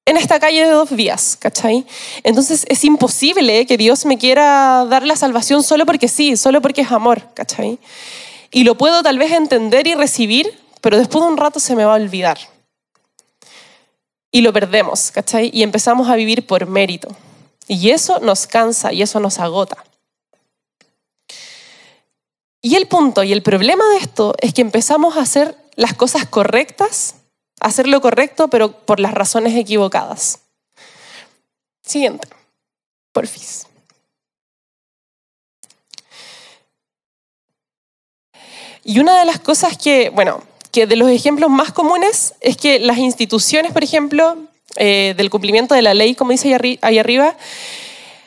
en 0.05 0.17
esta 0.17 0.39
calle 0.39 0.65
de 0.65 0.71
dos 0.71 0.91
vías, 0.91 1.37
¿cachai? 1.37 1.85
Entonces 2.23 2.65
es 2.69 2.85
imposible 2.85 3.67
que 3.67 3.77
Dios 3.77 4.07
me 4.07 4.17
quiera 4.17 4.87
dar 4.89 5.05
la 5.05 5.17
salvación 5.17 5.65
solo 5.65 5.85
porque 5.85 6.07
sí, 6.07 6.37
solo 6.37 6.63
porque 6.63 6.83
es 6.83 6.93
amor, 6.93 7.35
¿cachai? 7.35 7.81
Y 8.53 8.63
lo 8.63 8.79
puedo 8.79 9.03
tal 9.03 9.19
vez 9.19 9.33
entender 9.33 9.89
y 9.89 9.95
recibir, 9.95 10.57
pero 10.81 10.97
después 10.97 11.25
de 11.25 11.31
un 11.31 11.37
rato 11.37 11.59
se 11.59 11.75
me 11.75 11.85
va 11.85 11.95
a 11.95 11.97
olvidar. 11.97 12.39
Y 14.31 14.43
lo 14.43 14.53
perdemos, 14.53 15.11
¿cachai? 15.11 15.51
Y 15.53 15.65
empezamos 15.65 16.09
a 16.09 16.15
vivir 16.15 16.47
por 16.47 16.67
mérito. 16.67 17.09
Y 17.67 17.91
eso 17.91 18.21
nos 18.21 18.47
cansa 18.47 18.93
y 18.93 19.03
eso 19.03 19.19
nos 19.19 19.41
agota. 19.41 19.83
Y 22.67 22.75
el 22.75 22.89
punto 22.89 23.23
y 23.23 23.33
el 23.33 23.43
problema 23.43 23.89
de 23.91 23.99
esto 23.99 24.35
es 24.41 24.53
que 24.53 24.61
empezamos 24.61 25.17
a 25.17 25.21
hacer 25.21 25.57
las 25.77 25.95
cosas 25.95 26.27
correctas, 26.27 27.15
a 27.61 27.69
hacer 27.69 27.87
lo 27.87 28.01
correcto, 28.01 28.49
pero 28.49 28.73
por 28.73 28.99
las 28.99 29.15
razones 29.15 29.55
equivocadas. 29.55 30.41
Siguiente, 31.85 32.27
porfis. 33.13 33.69
Y 38.83 38.99
una 38.99 39.21
de 39.21 39.27
las 39.27 39.39
cosas 39.39 39.79
que, 39.79 40.11
bueno, 40.11 40.43
que 40.73 40.89
de 40.89 40.97
los 40.97 41.09
ejemplos 41.09 41.51
más 41.51 41.71
comunes 41.71 42.35
es 42.41 42.57
que 42.57 42.81
las 42.81 42.99
instituciones, 42.99 43.71
por 43.71 43.85
ejemplo, 43.85 44.39
eh, 44.75 45.15
del 45.17 45.31
cumplimiento 45.31 45.77
de 45.77 45.83
la 45.83 45.95
ley, 45.95 46.17
como 46.17 46.33
dice 46.33 46.53
ahí, 46.53 46.81
ahí 46.83 46.99
arriba, 46.99 47.37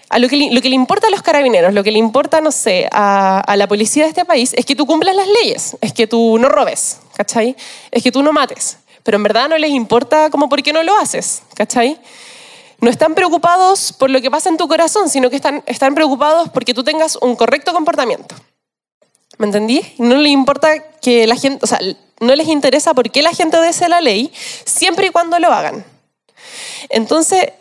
a 0.09 0.17
lo 0.17 0.27
que, 0.27 0.37
le, 0.37 0.51
lo 0.51 0.61
que 0.61 0.69
le 0.69 0.75
importa 0.75 1.07
a 1.07 1.09
los 1.11 1.21
carabineros, 1.21 1.73
lo 1.73 1.83
que 1.83 1.91
le 1.91 1.99
importa, 1.99 2.41
no 2.41 2.51
sé, 2.51 2.87
a, 2.91 3.39
a, 3.41 3.55
la 3.55 3.67
policía 3.67 4.03
de 4.03 4.09
este 4.09 4.25
país, 4.25 4.53
es 4.55 4.65
que 4.65 4.75
tú 4.75 4.87
cumplas 4.87 5.15
las 5.15 5.27
leyes, 5.27 5.77
es 5.81 5.93
que 5.93 6.07
tú 6.07 6.37
no 6.39 6.49
robes, 6.49 6.99
¿cachai? 7.15 7.55
Es 7.91 8.01
que 8.01 8.11
tú 8.11 8.23
no 8.23 8.33
mates. 8.33 8.77
Pero 9.03 9.17
en 9.17 9.23
verdad 9.23 9.47
no 9.47 9.57
les 9.57 9.71
importa 9.71 10.29
como 10.29 10.49
por 10.49 10.63
qué 10.63 10.73
no 10.73 10.83
lo 10.83 10.97
haces, 10.97 11.43
¿cachai? 11.53 11.99
No 12.81 12.89
están 12.89 13.13
preocupados 13.13 13.93
por 13.93 14.09
lo 14.09 14.21
que 14.21 14.31
pasa 14.31 14.49
en 14.49 14.57
tu 14.57 14.67
corazón, 14.67 15.09
sino 15.09 15.29
que 15.29 15.35
están, 15.35 15.63
están 15.67 15.95
preocupados 15.95 16.49
porque 16.49 16.73
tú 16.73 16.83
tengas 16.83 17.17
un 17.17 17.35
correcto 17.35 17.73
comportamiento. 17.73 18.35
¿Me 19.37 19.45
entendí? 19.45 19.81
No 19.97 20.15
les 20.15 20.31
importa 20.31 20.79
que 21.01 21.27
la 21.27 21.35
gente, 21.35 21.63
o 21.63 21.67
sea, 21.67 21.79
no 22.19 22.35
les 22.35 22.47
interesa 22.47 22.93
por 22.93 23.09
qué 23.11 23.21
la 23.21 23.33
gente 23.33 23.57
obedece 23.57 23.87
la 23.89 24.01
ley, 24.01 24.31
siempre 24.65 25.07
y 25.07 25.09
cuando 25.11 25.39
lo 25.39 25.51
hagan. 25.51 25.85
Entonces, 26.89 27.51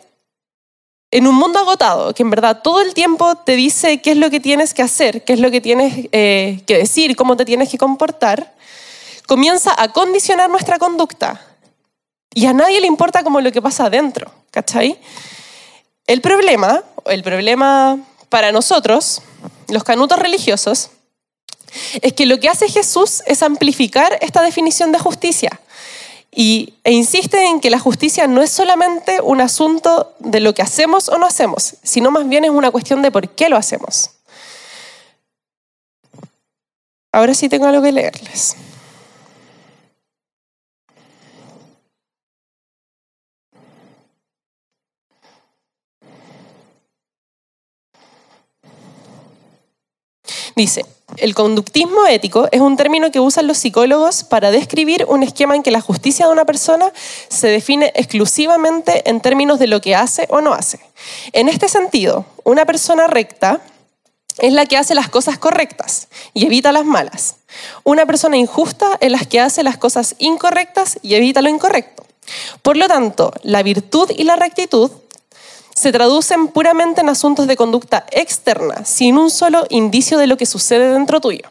en 1.11 1.27
un 1.27 1.35
mundo 1.35 1.59
agotado, 1.59 2.13
que 2.13 2.23
en 2.23 2.29
verdad 2.29 2.61
todo 2.61 2.81
el 2.81 2.93
tiempo 2.93 3.35
te 3.35 3.55
dice 3.55 4.01
qué 4.01 4.11
es 4.11 4.17
lo 4.17 4.29
que 4.29 4.39
tienes 4.39 4.73
que 4.73 4.83
hacer, 4.83 5.23
qué 5.23 5.33
es 5.33 5.39
lo 5.39 5.49
que 5.49 5.59
tienes 5.59 6.07
eh, 6.11 6.61
que 6.67 6.77
decir, 6.77 7.15
cómo 7.15 7.35
te 7.35 7.45
tienes 7.45 7.69
que 7.69 7.77
comportar, 7.77 8.53
comienza 9.27 9.73
a 9.77 9.89
condicionar 9.89 10.49
nuestra 10.49 10.77
conducta. 10.77 11.41
Y 12.33 12.45
a 12.45 12.53
nadie 12.53 12.79
le 12.79 12.87
importa 12.87 13.23
como 13.23 13.41
lo 13.41 13.51
que 13.51 13.61
pasa 13.61 13.85
adentro, 13.85 14.31
¿cachai? 14.51 14.99
El 16.05 16.21
problema, 16.21 16.83
el 17.05 17.23
problema 17.23 17.99
para 18.29 18.51
nosotros, 18.51 19.21
los 19.67 19.83
canutos 19.83 20.19
religiosos, 20.19 20.91
es 22.01 22.13
que 22.13 22.25
lo 22.25 22.39
que 22.39 22.49
hace 22.49 22.69
Jesús 22.69 23.23
es 23.25 23.43
amplificar 23.43 24.17
esta 24.21 24.41
definición 24.41 24.91
de 24.91 24.99
justicia. 24.99 25.59
Y, 26.31 26.75
e 26.83 26.91
insiste 26.91 27.43
en 27.45 27.59
que 27.59 27.69
la 27.69 27.79
justicia 27.79 28.27
no 28.27 28.41
es 28.41 28.51
solamente 28.51 29.19
un 29.21 29.41
asunto 29.41 30.13
de 30.19 30.39
lo 30.39 30.53
que 30.53 30.61
hacemos 30.61 31.09
o 31.09 31.17
no 31.17 31.25
hacemos, 31.25 31.75
sino 31.83 32.11
más 32.11 32.27
bien 32.29 32.45
es 32.45 32.51
una 32.51 32.71
cuestión 32.71 33.01
de 33.01 33.11
por 33.11 33.29
qué 33.29 33.49
lo 33.49 33.57
hacemos. 33.57 34.11
Ahora 37.11 37.33
sí 37.33 37.49
tengo 37.49 37.65
algo 37.65 37.81
que 37.81 37.91
leerles. 37.91 38.55
Dice, 50.55 50.85
el 51.17 51.35
conductismo 51.35 52.05
ético 52.07 52.47
es 52.51 52.61
un 52.61 52.77
término 52.77 53.11
que 53.11 53.19
usan 53.19 53.47
los 53.47 53.57
psicólogos 53.57 54.23
para 54.23 54.51
describir 54.51 55.05
un 55.07 55.23
esquema 55.23 55.55
en 55.55 55.63
que 55.63 55.71
la 55.71 55.81
justicia 55.81 56.25
de 56.25 56.31
una 56.31 56.45
persona 56.45 56.91
se 57.27 57.47
define 57.47 57.91
exclusivamente 57.95 59.09
en 59.09 59.21
términos 59.21 59.59
de 59.59 59.67
lo 59.67 59.81
que 59.81 59.95
hace 59.95 60.27
o 60.29 60.41
no 60.41 60.53
hace. 60.53 60.79
En 61.33 61.49
este 61.49 61.67
sentido, 61.67 62.25
una 62.43 62.65
persona 62.65 63.07
recta 63.07 63.61
es 64.37 64.53
la 64.53 64.65
que 64.65 64.77
hace 64.77 64.95
las 64.95 65.09
cosas 65.09 65.37
correctas 65.37 66.07
y 66.33 66.45
evita 66.45 66.71
las 66.71 66.85
malas. 66.85 67.37
Una 67.83 68.05
persona 68.05 68.37
injusta 68.37 68.97
es 69.01 69.11
la 69.11 69.19
que 69.19 69.39
hace 69.39 69.63
las 69.63 69.77
cosas 69.77 70.15
incorrectas 70.19 70.99
y 71.01 71.15
evita 71.15 71.41
lo 71.41 71.49
incorrecto. 71.49 72.05
Por 72.61 72.77
lo 72.77 72.87
tanto, 72.87 73.33
la 73.43 73.63
virtud 73.63 74.11
y 74.15 74.23
la 74.23 74.35
rectitud 74.35 74.91
se 75.75 75.91
traducen 75.91 76.47
puramente 76.49 77.01
en 77.01 77.09
asuntos 77.09 77.47
de 77.47 77.55
conducta 77.55 78.05
externa, 78.11 78.83
sin 78.85 79.17
un 79.17 79.29
solo 79.29 79.65
indicio 79.69 80.17
de 80.17 80.27
lo 80.27 80.37
que 80.37 80.45
sucede 80.45 80.91
dentro 80.91 81.21
tuyo. 81.21 81.49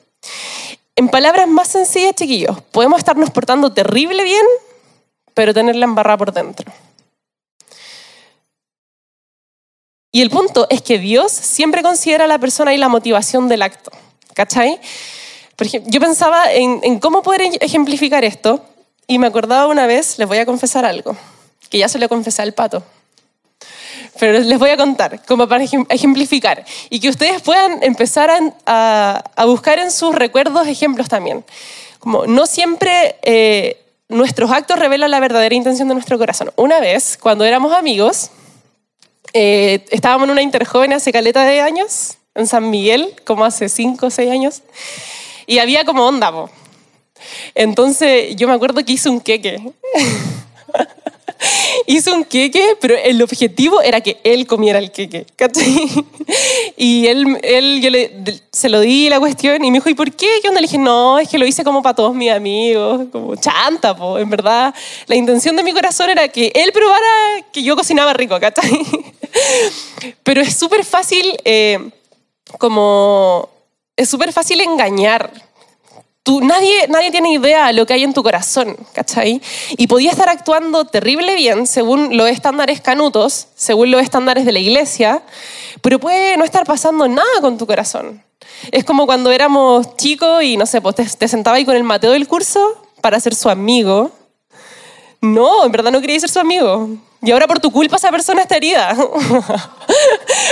En 0.97 1.09
palabras 1.09 1.49
más 1.49 1.69
sencillas, 1.69 2.15
chiquillos, 2.15 2.61
podemos 2.73 2.99
estarnos 2.99 3.31
portando 3.31 3.73
terrible 3.73 4.25
bien, 4.25 4.45
pero 5.33 5.55
tener 5.55 5.77
la 5.77 5.85
embarrada 5.85 6.19
por 6.19 6.33
dentro. 6.33 6.71
Y 10.11 10.23
el 10.23 10.31
punto 10.31 10.67
es 10.71 10.83
que 10.83 10.99
Dios 10.99 11.31
siempre 11.31 11.83
considera 11.83 12.25
a 12.25 12.29
la 12.29 12.39
persona 12.39 12.75
y 12.75 12.79
la 12.79 12.89
motivación 12.89 13.49
del 13.49 13.63
acto. 13.63 13.91
¿Cachai? 14.35 14.81
Yo 15.87 16.01
pensaba 16.01 16.53
en, 16.53 16.81
en 16.83 16.99
cómo 16.99 17.23
poder 17.23 17.43
ejemplificar 17.61 18.25
esto 18.25 18.65
y 19.07 19.19
me 19.19 19.27
acordaba 19.27 19.67
una 19.67 19.87
vez, 19.87 20.19
les 20.19 20.29
voy 20.29 20.39
a 20.39 20.47
confesar 20.47 20.85
algo, 20.85 21.17
que 21.71 21.79
ya 21.79 21.89
se 21.89 21.99
lo 21.99 22.09
confesé 22.09 22.43
al 22.43 22.55
pato 22.55 22.83
pero 24.19 24.39
les 24.39 24.59
voy 24.59 24.71
a 24.71 24.77
contar, 24.77 25.23
como 25.27 25.49
para 25.49 25.65
ejemplificar, 25.65 26.65
y 26.91 27.01
que 27.01 27.09
ustedes 27.09 27.43
puedan 27.43 27.83
empezar 27.83 28.31
a, 28.67 29.25
a, 29.37 29.45
buscar 29.45 29.79
en 29.79 29.91
sus 29.91 30.15
recuerdos 30.15 30.67
ejemplos 30.67 31.09
también. 31.09 31.45
Como 31.99 32.27
no 32.27 32.47
siempre 32.47 33.17
eh, 33.23 33.81
nuestros 34.09 34.51
actos 34.51 34.79
revelan 34.79 35.11
la 35.11 35.21
verdadera 35.21 35.55
intención 35.55 35.89
de 35.89 35.95
nuestro 35.95 36.19
corazón. 36.19 36.51
Una 36.57 36.81
vez, 36.81 37.19
cuando 37.21 37.45
éramos 37.45 37.73
amigos, 37.73 38.31
eh, 39.33 39.85
estábamos 39.91 40.27
en 40.27 40.31
una 40.33 40.43
interjoven 40.43 40.93
hace 40.93 41.13
caleta 41.13 41.45
de 41.45 41.61
años, 41.61 42.17
en 42.35 42.47
San 42.47 42.71
Miguel, 42.71 43.15
como 43.25 43.45
hace 43.45 43.69
cinco 43.69 44.07
o 44.07 44.11
seis 44.11 44.31
años, 44.31 44.63
y 45.47 45.59
había 45.59 45.85
como 45.85 46.07
onda, 46.07 46.33
Entonces 47.55 48.37
yo 48.37 48.49
me 48.49 48.55
acuerdo 48.55 48.85
que 48.85 48.93
hice 48.93 49.09
un 49.09 49.21
queque. 49.21 49.61
hizo 51.87 52.15
un 52.15 52.25
queque, 52.25 52.77
pero 52.81 52.97
el 52.97 53.21
objetivo 53.23 53.81
era 53.81 54.01
que 54.01 54.19
él 54.25 54.47
comiera 54.47 54.79
el 54.79 54.91
queque. 54.91 55.27
Y 56.77 57.07
él, 57.07 57.39
él 57.43 57.81
yo 57.81 57.91
le, 57.91 58.13
se 58.53 58.69
lo 58.69 58.81
di 58.81 59.09
la 59.09 59.19
cuestión 59.19 59.65
y 59.65 59.71
me 59.71 59.79
dijo, 59.79 59.89
¿y 59.89 59.95
por 59.95 60.13
qué? 60.13 60.29
Yo 60.45 60.53
le 60.53 60.61
dije, 60.61 60.79
no, 60.79 61.19
es 61.19 61.29
que 61.29 61.39
lo 61.39 61.47
hice 61.47 61.65
como 61.65 61.83
para 61.83 61.97
todos 61.97 62.15
mis 62.15 62.31
amigos, 62.31 63.07
como 63.11 63.35
chanta, 63.35 63.97
po. 63.97 64.19
en 64.19 64.31
verdad. 64.31 64.75
La 65.07 65.17
intención 65.17 65.57
de 65.57 65.63
mi 65.63 65.73
corazón 65.73 66.11
era 66.11 66.29
que 66.29 66.53
él 66.55 66.71
probara 66.73 67.07
que 67.53 67.63
yo 67.63 67.75
cocinaba 67.75 68.13
rico, 68.13 68.39
¿cachai? 68.39 68.71
Pero 70.23 70.41
es 70.41 70.55
súper 70.57 70.85
fácil, 70.85 71.37
eh, 71.45 71.91
como, 72.59 73.49
es 73.97 74.09
súper 74.09 74.33
fácil 74.33 74.61
engañar 74.61 75.33
nadie, 76.43 76.89
nadie 76.89 77.11
tiene 77.11 77.33
idea 77.33 77.69
de 77.69 77.73
lo 77.73 77.87
que 77.87 77.95
hay 77.95 78.05
en 78.05 78.13
tu 78.13 78.23
corazón, 78.23 78.77
¿cachai? 78.93 79.41
Y 79.77 79.87
podía 79.87 80.11
estar 80.11 80.29
actuando 80.29 80.85
terrible 80.85 81.35
bien 81.35 81.67
según 81.67 82.17
los 82.17 82.29
estándares 82.29 82.81
canutos, 82.81 83.49
según 83.57 83.91
los 83.91 84.03
estándares 84.03 84.45
de 84.45 84.53
la 84.53 84.59
iglesia, 84.59 85.23
pero 85.81 85.99
puede 85.99 86.37
no 86.37 86.45
estar 86.45 86.65
pasando 86.67 87.09
nada 87.09 87.41
con 87.41 87.57
tu 87.57 87.67
corazón. 87.67 88.23
Es 88.71 88.85
como 88.85 89.07
cuando 89.07 89.31
éramos 89.31 89.97
chicos 89.97 90.43
y, 90.43 90.57
no 90.57 90.67
sé, 90.67 90.81
pues 90.81 90.97
te, 90.97 91.05
te 91.05 91.51
ahí 91.51 91.65
con 91.65 91.77
el 91.77 91.85
Mateo 91.85 92.13
del 92.13 92.29
curso 92.29 92.83
para 93.01 93.19
ser 93.21 93.35
su 93.35 93.49
amigo. 93.49 94.11
No, 95.21 95.65
en 95.65 95.73
verdad 95.73 95.91
no 95.91 96.01
quería 96.01 96.21
ser 96.21 96.31
su 96.31 96.39
amigo. 96.39 96.89
Y 97.23 97.31
ahora 97.33 97.47
por 97.47 97.59
tu 97.59 97.73
culpa 97.73 97.97
esa 97.97 98.11
persona 98.11 98.43
está 98.43 98.57
herida. 98.57 98.97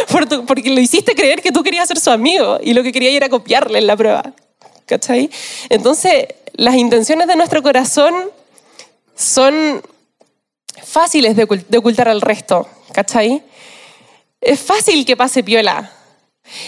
porque 0.47 0.71
lo 0.71 0.81
hiciste 0.81 1.15
creer 1.15 1.41
que 1.41 1.53
tú 1.53 1.63
querías 1.63 1.87
ser 1.87 2.01
su 2.01 2.11
amigo 2.11 2.59
y 2.63 2.75
lo 2.75 2.83
que 2.83 2.93
quería 2.93 3.11
era 3.11 3.29
copiarle 3.29 3.79
en 3.79 3.87
la 3.87 3.97
prueba. 3.97 4.33
¿Cachai? 4.87 5.31
Entonces, 5.69 6.27
las 6.55 6.75
intenciones 6.77 7.27
de 7.27 7.37
nuestro 7.37 7.63
corazón 7.63 8.15
son 9.15 9.83
fáciles 10.83 11.37
de 11.37 11.79
ocultar 11.79 12.09
al 12.09 12.21
resto, 12.21 12.69
¿cachai? 12.93 13.43
Es 14.41 14.61
fácil 14.61 15.05
que 15.05 15.17
pase 15.17 15.43
piola. 15.43 15.93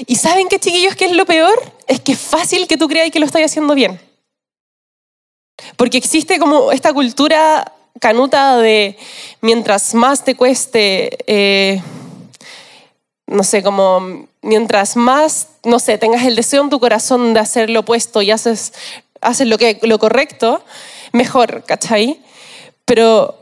¿Y 0.07 0.17
saben 0.17 0.49
qué, 0.49 0.59
chiquillos, 0.59 0.97
qué 0.97 1.07
es 1.07 1.13
lo 1.13 1.25
peor? 1.25 1.73
Es 1.87 2.01
que 2.01 2.13
es 2.13 2.19
fácil 2.19 2.67
que 2.67 2.77
tú 2.77 2.89
creas 2.89 3.11
que 3.11 3.21
lo 3.21 3.27
estás 3.27 3.43
haciendo 3.43 3.75
bien. 3.75 4.01
Porque 5.77 5.99
existe 5.99 6.39
como 6.39 6.73
esta 6.73 6.93
cultura 6.93 7.73
canuta 8.01 8.57
de 8.59 8.97
mientras 9.41 9.95
más 9.95 10.25
te 10.25 10.35
cueste, 10.35 11.19
eh, 11.27 11.83
no 13.29 13.45
sé, 13.45 13.63
como 13.63 14.27
mientras 14.41 14.97
más, 14.97 15.49
no 15.65 15.79
sé, 15.79 15.99
tengas 15.99 16.25
el 16.25 16.35
deseo 16.35 16.63
en 16.63 16.71
tu 16.71 16.81
corazón 16.81 17.35
de 17.35 17.41
hacer 17.41 17.71
lo 17.71 17.81
opuesto 17.81 18.23
y 18.23 18.31
haces, 18.31 18.73
haces 19.21 19.47
lo, 19.47 19.59
que, 19.59 19.79
lo 19.83 19.99
correcto, 19.99 20.65
mejor, 21.13 21.63
¿cachai? 21.65 22.21
Pero 22.87 23.39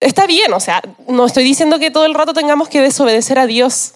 está 0.00 0.26
bien, 0.26 0.52
o 0.54 0.60
sea, 0.60 0.82
no 1.06 1.26
estoy 1.26 1.44
diciendo 1.44 1.78
que 1.78 1.90
todo 1.90 2.06
el 2.06 2.14
rato 2.14 2.32
tengamos 2.32 2.68
que 2.68 2.80
desobedecer 2.80 3.38
a 3.38 3.46
Dios, 3.46 3.92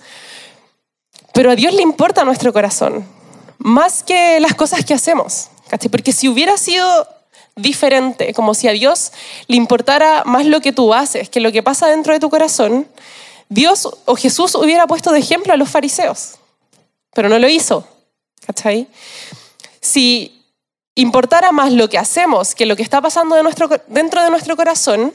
pero 1.32 1.50
a 1.50 1.56
Dios 1.56 1.72
le 1.72 1.82
importa 1.82 2.24
nuestro 2.24 2.52
corazón, 2.52 3.06
más 3.56 4.02
que 4.02 4.40
las 4.40 4.54
cosas 4.54 4.84
que 4.84 4.92
hacemos, 4.92 5.48
¿cachai? 5.68 5.90
Porque 5.90 6.12
si 6.12 6.28
hubiera 6.28 6.58
sido 6.58 7.08
diferente, 7.56 8.34
como 8.34 8.52
si 8.52 8.68
a 8.68 8.72
Dios 8.72 9.12
le 9.46 9.56
importara 9.56 10.22
más 10.24 10.44
lo 10.44 10.60
que 10.60 10.72
tú 10.72 10.94
haces 10.94 11.28
que 11.28 11.40
lo 11.40 11.50
que 11.50 11.62
pasa 11.62 11.88
dentro 11.88 12.12
de 12.12 12.20
tu 12.20 12.28
corazón, 12.28 12.86
Dios 13.50 13.86
o 14.06 14.16
Jesús 14.16 14.54
hubiera 14.54 14.86
puesto 14.86 15.12
de 15.12 15.18
ejemplo 15.18 15.52
a 15.52 15.58
los 15.58 15.68
fariseos 15.68 16.38
pero 17.12 17.28
no 17.28 17.38
lo 17.38 17.48
hizo. 17.48 17.86
¿Cachai? 18.46 18.88
Si 19.80 20.44
importara 20.94 21.52
más 21.52 21.72
lo 21.72 21.88
que 21.88 21.98
hacemos 21.98 22.54
que 22.54 22.66
lo 22.66 22.76
que 22.76 22.82
está 22.82 23.00
pasando 23.00 23.36
dentro 23.88 24.22
de 24.22 24.30
nuestro 24.30 24.56
corazón, 24.56 25.14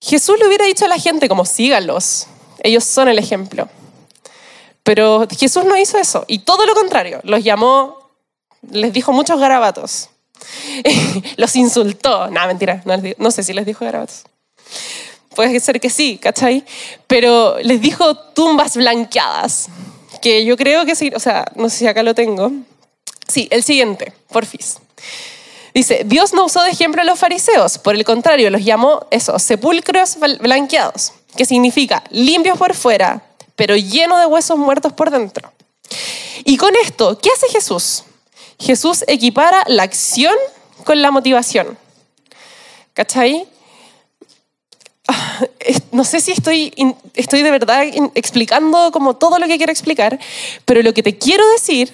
Jesús 0.00 0.38
le 0.38 0.46
hubiera 0.46 0.64
dicho 0.64 0.84
a 0.84 0.88
la 0.88 0.98
gente 0.98 1.28
como 1.28 1.44
síganlos, 1.44 2.26
ellos 2.62 2.84
son 2.84 3.08
el 3.08 3.18
ejemplo. 3.18 3.68
Pero 4.82 5.26
Jesús 5.36 5.64
no 5.64 5.76
hizo 5.76 5.98
eso 5.98 6.24
y 6.28 6.40
todo 6.40 6.64
lo 6.66 6.74
contrario, 6.74 7.20
los 7.24 7.42
llamó, 7.42 8.10
les 8.70 8.92
dijo 8.92 9.12
muchos 9.12 9.38
garabatos, 9.38 10.10
los 11.36 11.56
insultó, 11.56 12.28
no, 12.28 12.46
mentira, 12.46 12.82
no, 12.84 12.94
no 13.18 13.30
sé 13.30 13.42
si 13.42 13.52
les 13.52 13.66
dijo 13.66 13.84
garabatos. 13.84 14.24
Puede 15.34 15.60
ser 15.60 15.80
que 15.80 15.90
sí, 15.90 16.18
¿cachai? 16.18 16.64
Pero 17.06 17.58
les 17.62 17.80
dijo 17.80 18.16
tumbas 18.16 18.76
blanqueadas 18.76 19.68
que 20.20 20.44
yo 20.44 20.56
creo 20.56 20.84
que 20.84 20.94
sí, 20.94 21.12
o 21.14 21.20
sea, 21.20 21.46
no 21.54 21.68
sé 21.68 21.78
si 21.78 21.86
acá 21.86 22.02
lo 22.02 22.14
tengo. 22.14 22.50
Sí, 23.26 23.46
el 23.50 23.62
siguiente, 23.62 24.12
porfis. 24.30 24.78
Dice, 25.74 26.02
Dios 26.04 26.32
no 26.32 26.46
usó 26.46 26.62
de 26.62 26.70
ejemplo 26.70 27.02
a 27.02 27.04
los 27.04 27.18
fariseos, 27.18 27.78
por 27.78 27.94
el 27.94 28.04
contrario, 28.04 28.50
los 28.50 28.64
llamó 28.64 29.06
esos 29.10 29.42
sepulcros 29.42 30.16
blanqueados, 30.40 31.12
que 31.36 31.44
significa 31.44 32.02
limpios 32.10 32.58
por 32.58 32.74
fuera, 32.74 33.22
pero 33.54 33.76
lleno 33.76 34.18
de 34.18 34.26
huesos 34.26 34.58
muertos 34.58 34.92
por 34.92 35.10
dentro. 35.10 35.52
Y 36.44 36.56
con 36.56 36.74
esto, 36.76 37.18
¿qué 37.18 37.30
hace 37.30 37.48
Jesús? 37.48 38.04
Jesús 38.58 39.04
equipara 39.06 39.62
la 39.66 39.84
acción 39.84 40.34
con 40.84 41.00
la 41.00 41.10
motivación. 41.10 41.78
¿Cachai? 42.94 43.46
no 45.92 46.04
sé 46.04 46.20
si 46.20 46.32
estoy, 46.32 46.72
estoy 47.14 47.42
de 47.42 47.50
verdad 47.50 47.84
explicando 48.14 48.90
como 48.92 49.16
todo 49.16 49.38
lo 49.38 49.46
que 49.46 49.56
quiero 49.56 49.72
explicar, 49.72 50.18
pero 50.64 50.82
lo 50.82 50.92
que 50.94 51.02
te 51.02 51.16
quiero 51.18 51.48
decir 51.50 51.92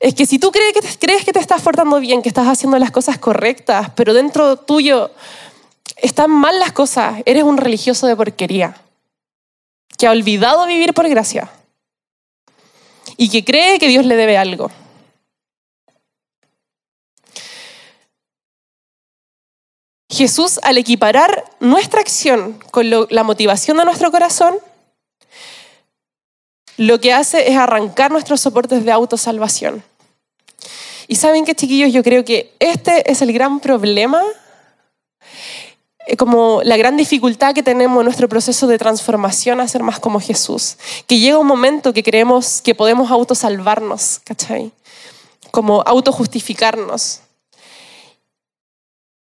es 0.00 0.14
que 0.14 0.26
si 0.26 0.38
tú 0.38 0.52
crees 0.52 0.72
que, 0.72 0.80
te, 0.80 0.88
crees 0.98 1.24
que 1.24 1.32
te 1.32 1.40
estás 1.40 1.62
portando 1.62 1.98
bien, 2.00 2.22
que 2.22 2.28
estás 2.28 2.46
haciendo 2.46 2.78
las 2.78 2.90
cosas 2.90 3.18
correctas, 3.18 3.90
pero 3.96 4.14
dentro 4.14 4.56
tuyo 4.56 5.10
están 5.96 6.30
mal 6.30 6.58
las 6.60 6.72
cosas, 6.72 7.22
eres 7.26 7.42
un 7.42 7.56
religioso 7.56 8.06
de 8.06 8.14
porquería, 8.14 8.80
que 9.96 10.06
ha 10.06 10.12
olvidado 10.12 10.66
vivir 10.66 10.94
por 10.94 11.08
gracia 11.08 11.50
y 13.16 13.28
que 13.28 13.44
cree 13.44 13.80
que 13.80 13.88
Dios 13.88 14.06
le 14.06 14.14
debe 14.14 14.38
algo. 14.38 14.70
Jesús, 20.18 20.58
al 20.62 20.78
equiparar 20.78 21.44
nuestra 21.60 22.00
acción 22.00 22.58
con 22.72 22.90
la 22.90 23.22
motivación 23.22 23.76
de 23.76 23.84
nuestro 23.84 24.10
corazón, 24.10 24.56
lo 26.76 27.00
que 27.00 27.12
hace 27.12 27.50
es 27.50 27.56
arrancar 27.56 28.10
nuestros 28.10 28.40
soportes 28.40 28.84
de 28.84 28.90
autosalvación. 28.90 29.84
Y 31.06 31.16
saben 31.16 31.44
qué, 31.44 31.54
chiquillos, 31.54 31.92
yo 31.92 32.02
creo 32.02 32.24
que 32.24 32.52
este 32.58 33.10
es 33.10 33.22
el 33.22 33.32
gran 33.32 33.60
problema, 33.60 34.20
eh, 36.06 36.16
como 36.16 36.62
la 36.64 36.76
gran 36.76 36.96
dificultad 36.96 37.54
que 37.54 37.62
tenemos 37.62 38.00
en 38.00 38.04
nuestro 38.04 38.28
proceso 38.28 38.66
de 38.66 38.76
transformación 38.76 39.60
a 39.60 39.68
ser 39.68 39.84
más 39.84 40.00
como 40.00 40.20
Jesús. 40.20 40.76
Que 41.06 41.18
llega 41.20 41.38
un 41.38 41.46
momento 41.46 41.94
que 41.94 42.02
creemos 42.02 42.60
que 42.60 42.74
podemos 42.74 43.10
autosalvarnos, 43.10 44.20
¿cachai? 44.24 44.72
como 45.50 45.82
autojustificarnos. 45.82 47.20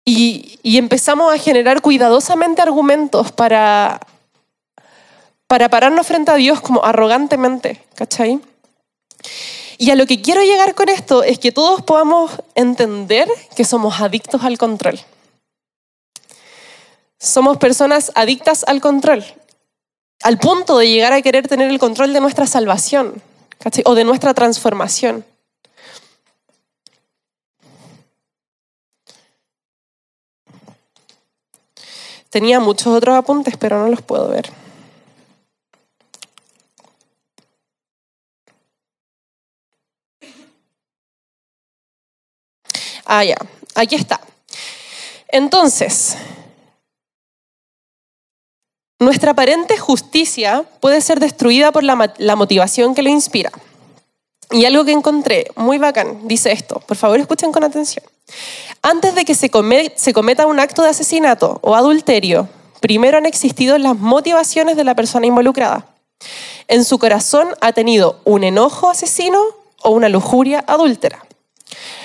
Y, 0.10 0.58
y 0.64 0.78
empezamos 0.78 1.34
a 1.34 1.38
generar 1.38 1.82
cuidadosamente 1.82 2.62
argumentos 2.62 3.34
para, 3.34 4.00
para 5.48 5.68
pararnos 5.68 6.08
frente 6.08 6.32
a 6.32 6.36
Dios 6.36 6.62
como 6.62 6.86
arrogantemente, 6.86 7.84
¿cachai? 7.94 8.40
Y 9.78 9.92
a 9.92 9.96
lo 9.96 10.06
que 10.06 10.22
quiero 10.22 10.42
llegar 10.44 10.76
con 10.76 10.88
esto 10.88 11.24
es 11.24 11.40
que 11.40 11.52
todos 11.52 11.82
podamos 11.82 12.32
entender 12.56 13.28
que 13.58 13.66
somos 13.66 14.00
adictos 14.00 14.46
al 14.46 14.58
control. 14.58 14.98
Somos 17.20 17.58
personas 17.58 18.14
adictas 18.16 18.64
al 18.66 18.80
control, 18.80 19.26
al 20.24 20.38
punto 20.38 20.78
de 20.78 20.88
llegar 20.88 21.12
a 21.12 21.22
querer 21.22 21.50
tener 21.50 21.70
el 21.70 21.80
control 21.80 22.14
de 22.14 22.22
nuestra 22.22 22.48
salvación 22.48 23.22
o 23.84 23.94
de 23.94 24.06
nuestra 24.06 24.34
transformación. 24.34 25.26
Tenía 32.30 32.60
muchos 32.60 32.88
otros 32.88 33.16
apuntes, 33.16 33.56
pero 33.58 33.80
no 33.80 33.88
los 33.90 34.02
puedo 34.02 34.28
ver. 34.30 34.52
Ah, 43.06 43.24
ya, 43.24 43.38
aquí 43.76 43.96
está. 43.96 44.20
Entonces, 45.30 46.18
nuestra 49.00 49.32
aparente 49.32 49.78
justicia 49.78 50.66
puede 50.82 51.00
ser 51.02 51.20
destruida 51.20 51.72
por 51.72 51.84
la, 51.84 52.36
motivación 52.36 52.96
que 52.96 53.04
lo 53.04 53.10
inspira. 53.10 53.52
Y 54.52 54.66
algo 54.66 54.84
que 54.84 54.92
encontré 54.92 55.48
muy 55.56 55.78
bacán 55.78 56.28
dice 56.28 56.52
esto, 56.52 56.82
por 56.82 56.98
favor 56.98 57.20
escuchen 57.20 57.52
con 57.52 57.64
atención. 57.64 58.04
Antes 58.82 59.16
de 59.16 59.26
que 59.26 59.36
se, 59.36 59.50
cometa 59.50 60.48
un 60.48 60.60
acto 60.60 60.84
de 60.84 60.90
asesinato 60.90 61.60
o 61.62 61.76
adulterio, 61.76 62.48
primero 62.80 63.18
han 63.18 63.26
existido 63.26 63.78
las 63.78 63.98
motivaciones 63.98 64.78
de 64.78 64.84
la 64.84 64.96
persona 64.96 65.26
involucrada. 65.26 65.88
En 66.68 66.84
su 66.84 67.00
corazón 67.00 67.48
ha 67.62 67.74
tenido 67.74 68.20
un 68.24 68.44
enojo 68.44 68.90
asesino 68.90 69.40
o 69.84 69.92
una 69.92 70.10
lujuria 70.10 70.64
adúltera. 70.68 71.26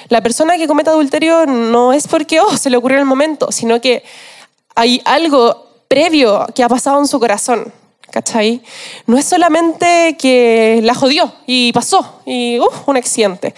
La 0.09 0.21
persona 0.21 0.57
que 0.57 0.67
comete 0.67 0.91
adulterio 0.91 1.47
no 1.47 1.93
es 1.93 2.07
porque 2.07 2.41
oh, 2.41 2.57
se 2.57 2.71
le 2.71 2.77
ocurrió 2.77 2.99
en 2.99 3.03
el 3.03 3.09
momento, 3.09 3.51
sino 3.51 3.81
que 3.81 4.03
hay 4.75 5.01
algo 5.05 5.69
previo 5.89 6.47
que 6.55 6.63
ha 6.63 6.69
pasado 6.69 6.99
en 7.01 7.07
su 7.07 7.19
corazón. 7.21 7.73
¿Cachai? 8.11 8.61
No 9.07 9.17
es 9.17 9.25
solamente 9.25 10.19
que 10.19 10.81
la 10.83 10.95
jodió 10.95 11.33
y 11.47 11.73
pasó 11.73 12.21
y 12.27 12.59
uh, 12.59 12.69
un 12.85 12.99
accidente, 12.99 13.55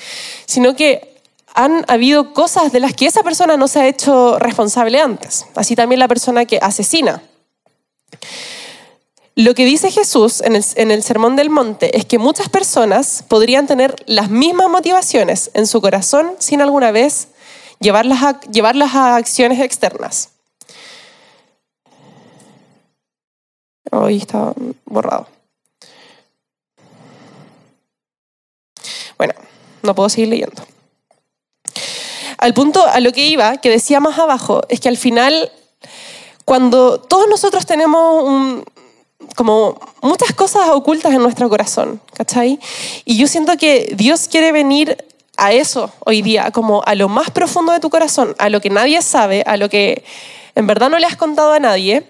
sino 0.47 0.77
que 0.77 1.14
han 1.55 1.85
habido 1.87 2.33
cosas 2.33 2.73
de 2.73 2.81
las 2.81 2.95
que 2.95 3.07
esa 3.07 3.23
persona 3.23 3.57
no 3.57 3.69
se 3.69 3.81
ha 3.81 3.87
hecho 3.87 4.39
responsable 4.41 5.01
antes. 5.01 5.47
Así 5.55 5.77
también 5.77 6.01
la 6.01 6.09
persona 6.09 6.45
que 6.45 6.59
asesina. 6.61 7.23
Lo 9.37 9.55
que 9.55 9.65
dice 9.65 9.91
Jesús 9.91 10.43
en 10.43 10.55
el, 10.91 11.03
Sermón 11.03 11.37
del 11.37 11.51
Monte 11.51 11.97
es 11.97 12.05
que 12.05 12.19
muchas 12.19 12.49
personas 12.49 13.25
podrían 13.27 13.67
tener 13.67 13.97
las 14.07 14.31
mismas 14.31 14.69
motivaciones 14.69 15.51
en 15.55 15.67
su 15.67 15.81
corazón 15.81 16.35
sin 16.39 16.61
alguna 16.61 16.93
vez 16.93 17.29
llevarlas 17.81 18.23
a, 18.23 18.41
llevarlas 18.43 18.95
a 18.95 19.17
acciones 19.17 19.61
externas. 19.61 20.31
Hoy 23.91 24.19
está 24.19 24.53
borrado. 24.85 25.29
Bueno, 29.19 29.35
no 29.83 29.95
puedo 29.95 30.09
seguir 30.09 30.29
leyendo. 30.29 30.74
Al 32.45 32.53
punto 32.53 32.87
a 32.87 33.01
lo 33.01 33.11
que 33.11 33.25
iba, 33.25 33.57
que 33.57 33.71
decía 33.71 34.01
más 34.01 34.19
abajo, 34.19 34.61
es 34.69 34.79
que 34.79 34.91
al 34.91 34.99
final, 34.99 35.51
cuando 36.45 37.01
todos 37.01 37.27
nosotros 37.27 37.65
tenemos 37.65 38.63
como 39.35 39.81
muchas 40.03 40.35
cosas 40.35 40.69
ocultas 40.69 41.15
en 41.15 41.23
nuestro 41.23 41.49
corazón, 41.49 42.03
¿cachai? 42.13 42.61
Y 43.07 43.17
yo 43.17 43.29
siento 43.29 43.57
que 43.57 43.95
Dios 43.97 44.29
quiere 44.29 44.53
venir 44.53 44.99
a 45.39 45.55
eso 45.55 45.91
hoy 46.01 46.21
día, 46.21 46.51
como 46.51 46.83
a 46.85 46.95
lo 46.95 47.09
más 47.09 47.31
profundo 47.31 47.73
de 47.73 47.81
tu 47.81 47.89
corazón, 47.89 48.35
a 48.37 48.51
lo 48.51 48.61
que 48.61 48.69
nadie 48.69 49.01
sabe, 49.01 49.43
a 49.47 49.57
lo 49.57 49.71
que 49.71 50.05
en 50.55 50.67
verdad 50.67 50.91
no 50.91 50.99
le 50.99 51.07
has 51.07 51.17
contado 51.17 51.55
a 51.55 51.61
nadie, 51.61 52.05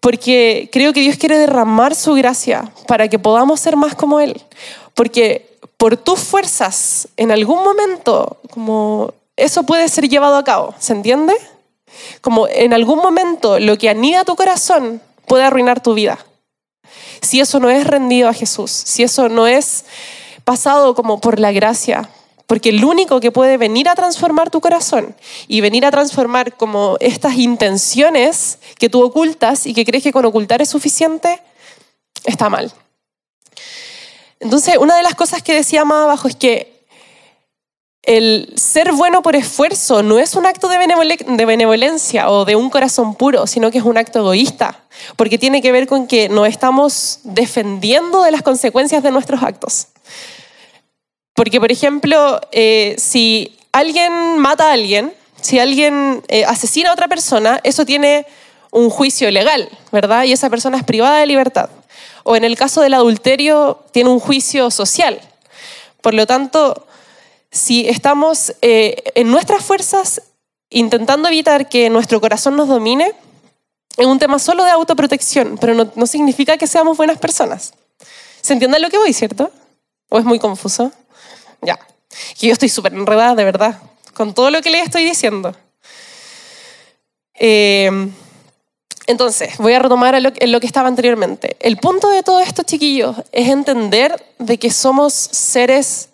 porque 0.00 0.68
creo 0.72 0.92
que 0.92 1.02
Dios 1.02 1.16
quiere 1.16 1.38
derramar 1.38 1.94
su 1.94 2.14
gracia 2.14 2.72
para 2.88 3.06
que 3.06 3.20
podamos 3.20 3.60
ser 3.60 3.76
más 3.76 3.94
como 3.94 4.18
Él. 4.18 4.42
Porque 4.94 5.46
por 5.76 5.96
tus 5.96 6.18
fuerzas, 6.18 7.06
en 7.16 7.30
algún 7.30 7.62
momento, 7.62 8.38
como 8.50 9.14
eso 9.38 9.62
puede 9.62 9.88
ser 9.88 10.08
llevado 10.08 10.36
a 10.36 10.44
cabo, 10.44 10.74
¿se 10.78 10.92
entiende? 10.92 11.34
Como 12.20 12.48
en 12.48 12.74
algún 12.74 12.98
momento 12.98 13.58
lo 13.58 13.78
que 13.78 13.88
anida 13.88 14.24
tu 14.24 14.36
corazón 14.36 15.00
puede 15.26 15.44
arruinar 15.44 15.82
tu 15.82 15.94
vida. 15.94 16.18
Si 17.22 17.40
eso 17.40 17.60
no 17.60 17.70
es 17.70 17.86
rendido 17.86 18.28
a 18.28 18.34
Jesús, 18.34 18.70
si 18.70 19.02
eso 19.02 19.28
no 19.28 19.46
es 19.46 19.84
pasado 20.44 20.94
como 20.94 21.20
por 21.20 21.38
la 21.38 21.52
gracia, 21.52 22.10
porque 22.46 22.70
el 22.70 22.84
único 22.84 23.20
que 23.20 23.30
puede 23.30 23.58
venir 23.58 23.88
a 23.88 23.94
transformar 23.94 24.50
tu 24.50 24.60
corazón 24.60 25.14
y 25.46 25.60
venir 25.60 25.84
a 25.84 25.90
transformar 25.90 26.56
como 26.56 26.96
estas 26.98 27.34
intenciones 27.34 28.58
que 28.78 28.88
tú 28.88 29.02
ocultas 29.02 29.66
y 29.66 29.74
que 29.74 29.84
crees 29.84 30.02
que 30.02 30.12
con 30.12 30.24
ocultar 30.24 30.62
es 30.62 30.70
suficiente, 30.70 31.42
está 32.24 32.48
mal. 32.48 32.72
Entonces, 34.40 34.78
una 34.78 34.96
de 34.96 35.02
las 35.02 35.14
cosas 35.14 35.42
que 35.42 35.54
decía 35.54 35.84
más 35.84 36.04
abajo 36.04 36.28
es 36.28 36.36
que 36.36 36.77
el 38.02 38.52
ser 38.56 38.92
bueno 38.92 39.22
por 39.22 39.36
esfuerzo 39.36 40.02
no 40.02 40.18
es 40.18 40.34
un 40.34 40.46
acto 40.46 40.68
de, 40.68 40.78
benevolencia 41.44 42.30
o 42.30 42.44
de 42.44 42.56
un 42.56 42.70
corazón 42.70 43.14
puro, 43.14 43.46
sino 43.46 43.70
que 43.70 43.78
es 43.78 43.84
un 43.84 43.98
acto 43.98 44.20
egoísta, 44.20 44.80
porque 45.16 45.38
tiene 45.38 45.60
que 45.60 45.72
ver 45.72 45.86
con 45.86 46.06
que 46.06 46.28
nos 46.28 46.48
estamos 46.48 47.20
defendiendo 47.24 48.22
de 48.22 48.30
las 48.30 48.42
consecuencias 48.42 49.02
de 49.02 49.10
nuestros 49.10 49.42
actos. 49.42 49.88
Porque, 51.34 51.60
por 51.60 51.70
ejemplo, 51.70 52.40
eh, 52.50 52.96
si 52.98 53.58
alguien 53.72 54.38
mata 54.38 54.70
a 54.70 54.72
alguien, 54.72 55.12
si 55.40 55.58
alguien 55.58 56.22
eh, 56.28 56.44
asesina 56.44 56.90
a 56.90 56.94
otra 56.94 57.08
persona, 57.08 57.60
eso 57.62 57.84
tiene 57.84 58.26
un 58.70 58.90
juicio 58.90 59.30
legal, 59.30 59.68
¿verdad? 59.92 60.24
Y 60.24 60.32
esa 60.32 60.50
persona 60.50 60.78
es 60.78 60.84
privada 60.84 61.18
de 61.18 61.26
libertad. 61.26 61.70
O 62.24 62.36
en 62.36 62.44
el 62.44 62.56
caso 62.56 62.80
del 62.80 62.94
adulterio, 62.94 63.84
tiene 63.92 64.10
un 64.10 64.18
juicio 64.18 64.70
social. 64.70 65.20
Por 66.00 66.14
lo 66.14 66.26
tanto, 66.26 66.87
si 67.50 67.88
estamos 67.88 68.54
eh, 68.62 69.02
en 69.14 69.30
nuestras 69.30 69.64
fuerzas 69.64 70.22
intentando 70.70 71.28
evitar 71.28 71.68
que 71.68 71.88
nuestro 71.90 72.20
corazón 72.20 72.56
nos 72.56 72.68
domine, 72.68 73.12
es 73.96 74.06
un 74.06 74.18
tema 74.18 74.38
solo 74.38 74.64
de 74.64 74.70
autoprotección, 74.70 75.58
pero 75.58 75.90
no, 75.94 76.06
significa 76.06 76.56
que 76.56 76.66
seamos 76.66 76.96
buenas 76.96 77.18
personas. 77.18 77.72
¿Se 78.40 78.52
entiende 78.52 78.78
lo 78.78 78.90
que 78.90 78.98
voy, 78.98 79.12
cierto? 79.12 79.50
¿O 80.08 80.18
es 80.18 80.24
muy 80.24 80.38
confuso? 80.38 80.92
Ya. 81.62 81.78
Que 82.38 82.46
yo 82.46 82.52
estoy 82.52 82.68
súper 82.68 82.94
enredada, 82.94 83.34
de 83.34 83.44
verdad, 83.44 83.80
con 84.14 84.34
todo 84.34 84.50
lo 84.50 84.62
que 84.62 84.70
le 84.70 84.80
estoy 84.80 85.04
diciendo. 85.04 85.54
Eh, 87.34 88.10
entonces, 89.06 89.56
voy 89.58 89.72
a 89.72 89.78
retomar 89.78 90.20
lo, 90.20 90.30
lo, 90.40 90.60
que 90.60 90.66
estaba 90.66 90.86
anteriormente. 90.86 91.56
El 91.60 91.78
punto 91.78 92.10
de 92.10 92.22
todo 92.22 92.40
esto, 92.40 92.62
chiquillos, 92.62 93.16
es 93.32 93.48
entender 93.48 94.22
de 94.38 94.58
que 94.58 94.70
somos 94.70 95.14
seres 95.14 96.10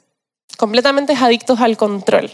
completamente 0.57 1.15
adictos 1.15 1.61
al 1.61 1.77
control. 1.77 2.31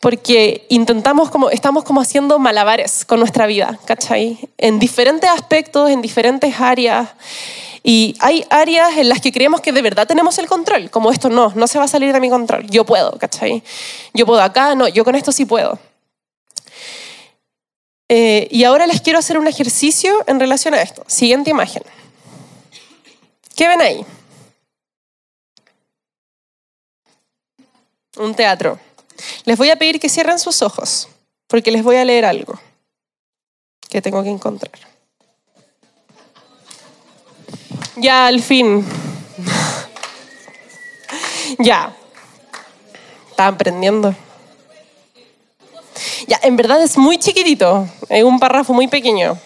Porque 0.00 0.66
intentamos 0.68 1.30
como, 1.30 1.50
estamos 1.50 1.82
como 1.82 2.00
haciendo 2.00 2.38
malabares 2.38 3.04
con 3.04 3.18
nuestra 3.18 3.46
vida, 3.46 3.78
¿cachai? 3.84 4.38
En 4.56 4.78
diferentes 4.78 5.28
aspectos, 5.28 5.90
en 5.90 6.02
diferentes 6.02 6.60
áreas. 6.60 7.08
Y 7.82 8.16
hay 8.20 8.44
áreas 8.50 8.96
en 8.96 9.08
las 9.08 9.20
que 9.20 9.32
creemos 9.32 9.60
que 9.60 9.72
de 9.72 9.82
verdad 9.82 10.06
tenemos 10.06 10.38
el 10.38 10.46
control, 10.46 10.90
como 10.90 11.10
esto 11.10 11.30
no, 11.30 11.52
no 11.54 11.66
se 11.66 11.78
va 11.78 11.86
a 11.86 11.88
salir 11.88 12.12
de 12.12 12.20
mi 12.20 12.28
control, 12.28 12.66
yo 12.68 12.84
puedo, 12.84 13.12
¿cachai? 13.18 13.62
Yo 14.14 14.26
puedo 14.26 14.42
acá, 14.42 14.74
no, 14.74 14.88
yo 14.88 15.04
con 15.04 15.14
esto 15.14 15.32
sí 15.32 15.46
puedo. 15.46 15.78
Eh, 18.08 18.48
y 18.50 18.64
ahora 18.64 18.86
les 18.86 19.00
quiero 19.00 19.18
hacer 19.18 19.38
un 19.38 19.46
ejercicio 19.48 20.24
en 20.26 20.40
relación 20.40 20.74
a 20.74 20.80
esto. 20.80 21.04
Siguiente 21.06 21.50
imagen. 21.50 21.82
¿Qué 23.54 23.68
ven 23.68 23.80
ahí? 23.80 24.04
Un 28.18 28.34
teatro. 28.34 28.78
Les 29.44 29.56
voy 29.58 29.70
a 29.70 29.76
pedir 29.76 29.98
que 30.00 30.08
cierren 30.08 30.38
sus 30.38 30.62
ojos, 30.62 31.08
porque 31.46 31.70
les 31.70 31.82
voy 31.82 31.96
a 31.96 32.04
leer 32.04 32.24
algo 32.24 32.58
que 33.88 34.02
tengo 34.02 34.22
que 34.22 34.28
encontrar. 34.28 34.72
Ya, 37.96 38.26
al 38.26 38.42
fin. 38.42 38.86
ya. 41.58 41.94
Estaban 43.30 43.54
aprendiendo. 43.54 44.14
Ya, 46.26 46.38
en 46.42 46.56
verdad 46.56 46.82
es 46.82 46.98
muy 46.98 47.18
chiquitito, 47.18 47.88
es 48.08 48.22
un 48.22 48.38
párrafo 48.38 48.72
muy 48.72 48.86
pequeño. 48.86 49.38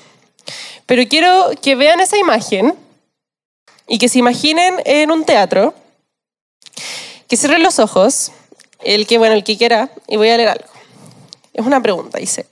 Pero 0.87 1.09
quiero 1.09 1.51
que 1.63 1.75
vean 1.75 2.01
esa 2.01 2.19
imagen 2.19 2.75
y 3.87 3.99
que 3.99 4.09
se 4.09 4.19
imaginen 4.19 4.77
en 4.85 5.11
un 5.11 5.25
teatro 5.25 5.75
que 7.29 7.37
cierren 7.37 7.63
los 7.63 7.79
ojos, 7.79 8.33
el 8.85 9.07
que, 9.07 9.19
bueno, 9.19 9.35
el 9.35 9.45
que 9.45 9.57
quiera, 9.57 9.91
y 10.09 10.17
voy 10.17 10.31
a 10.31 10.37
leer 10.37 10.49
algo. 10.51 10.67
Es 11.53 11.65
una 11.65 11.83
pregunta, 11.83 12.19
dice. 12.19 12.47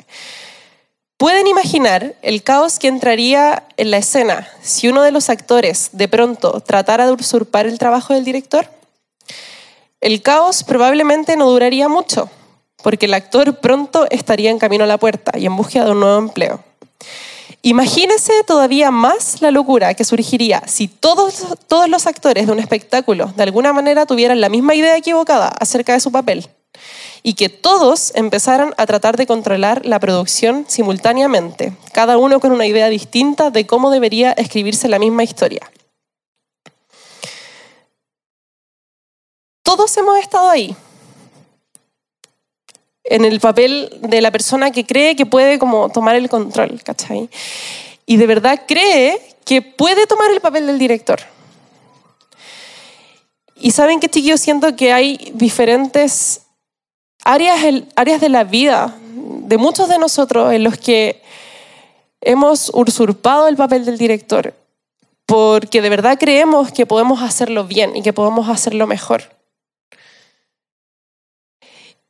¿Pueden 1.17 1.47
imaginar 1.47 2.15
el 2.23 2.43
caos 2.43 2.79
que 2.79 2.89
entraría 2.89 3.65
en 3.77 3.91
la 3.91 3.99
escena 3.99 4.49
si 4.63 4.89
uno 4.89 5.03
de 5.03 5.11
los 5.11 5.29
actores 5.29 5.91
de 5.93 6.09
pronto 6.09 6.61
tratara 6.61 7.05
de 7.05 7.13
usurpar 7.13 7.67
el 7.67 7.79
trabajo 7.79 8.15
del 8.15 8.25
director? 8.25 8.71
El 10.01 10.23
caos 10.23 10.65
probablemente 10.65 11.37
no 11.37 11.51
duraría 11.51 11.89
mucho, 11.89 12.31
porque 12.83 13.05
el 13.05 13.13
actor 13.13 13.59
pronto 13.59 14.07
estaría 14.11 14.51
en 14.51 14.59
camino 14.59 14.85
a 14.85 14.87
la 14.87 14.97
puerta 14.97 15.39
y 15.39 15.45
en 15.45 15.57
búsqueda 15.57 15.85
de 15.85 15.91
un 15.91 16.01
nuevo 16.01 16.19
empleo. 16.19 16.65
Imagínese 17.63 18.33
todavía 18.47 18.91
más 18.91 19.43
la 19.43 19.51
locura 19.51 19.93
que 19.93 20.05
surgiría 20.05 20.63
si 20.67 20.89
todos, 20.89 21.45
todos 21.69 21.91
los 21.91 22.07
actores 22.07 22.47
de 22.47 22.53
un 22.53 22.59
espectáculo 22.59 23.33
de 23.37 23.43
alguna 23.43 23.75
manera 23.75 24.07
tuvieran 24.07 24.41
la 24.41 24.49
misma 24.49 24.75
idea 24.75 24.97
equivocada 24.97 25.49
acerca 25.49 25.93
de 25.93 26.01
su 26.01 26.11
papel 26.11 26.49
y 27.23 27.35
que 27.35 27.51
todos 27.51 28.13
empezaran 28.15 28.73
a 28.79 28.87
tratar 28.87 29.19
de 29.19 29.27
controlar 29.27 29.85
la 29.85 30.01
producción 30.01 30.65
simultáneamente, 30.69 31.75
cada 31.93 32.17
uno 32.17 32.41
con 32.41 32.53
una 32.53 32.67
idea 32.67 32.89
distinta 32.89 33.51
de 33.51 33.67
cómo 33.67 33.91
debería 33.91 34.33
escribirse 34.33 34.89
la 34.89 34.99
misma 34.99 35.23
historia. 35.23 35.71
Todos 39.63 39.95
hemos 39.99 40.19
estado 40.19 40.49
ahí, 40.49 40.75
en 43.11 43.27
el 43.27 43.41
papel 43.41 43.99
de 44.01 44.23
la 44.23 44.31
persona 44.31 44.71
que 44.71 44.87
cree 44.87 45.17
que 45.17 45.27
puede 45.27 45.59
como 45.59 45.91
tomar 45.91 46.17
el 46.17 46.31
control, 46.31 46.81
¿cachai? 46.83 47.29
Y 48.07 48.17
de 48.17 48.27
verdad 48.27 48.63
cree 48.67 49.21
que 49.45 49.61
puede 49.61 50.07
tomar 50.07 50.31
el 50.31 50.41
papel 50.41 50.67
del 50.67 50.79
director. 50.79 51.21
Y 53.57 53.73
saben 53.73 54.01
que 54.01 54.23
yo 54.23 54.39
siento 54.39 54.75
que 54.75 54.95
hay 54.95 55.33
diferentes 55.35 56.47
áreas, 57.25 57.61
áreas 57.97 58.21
de 58.23 58.29
la 58.31 58.45
vida 58.45 58.97
de 59.03 59.59
muchos 59.59 59.89
de 59.89 59.99
nosotros 59.99 60.55
en 60.55 60.65
los 60.65 60.79
que 60.79 61.21
hemos 62.23 62.71
usurpado 62.73 63.49
el 63.49 63.57
papel 63.57 63.85
del 63.85 63.99
director 63.99 64.55
porque 65.31 65.81
de 65.81 65.91
verdad 65.91 66.19
creemos 66.19 66.73
que 66.73 66.87
podemos 66.87 67.23
hacerlo 67.23 67.65
bien 67.65 67.95
y 67.95 68.03
que 68.03 68.13
podemos 68.13 68.49
hacerlo 68.49 68.89
mejor. 68.89 69.23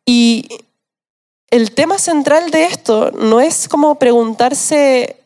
Y 0.06 0.48
el 1.50 1.72
tema 1.72 1.98
central 1.98 2.50
de 2.50 2.64
esto 2.64 3.10
no 3.10 3.40
es 3.40 3.68
como 3.68 3.96
preguntarse, 3.96 5.16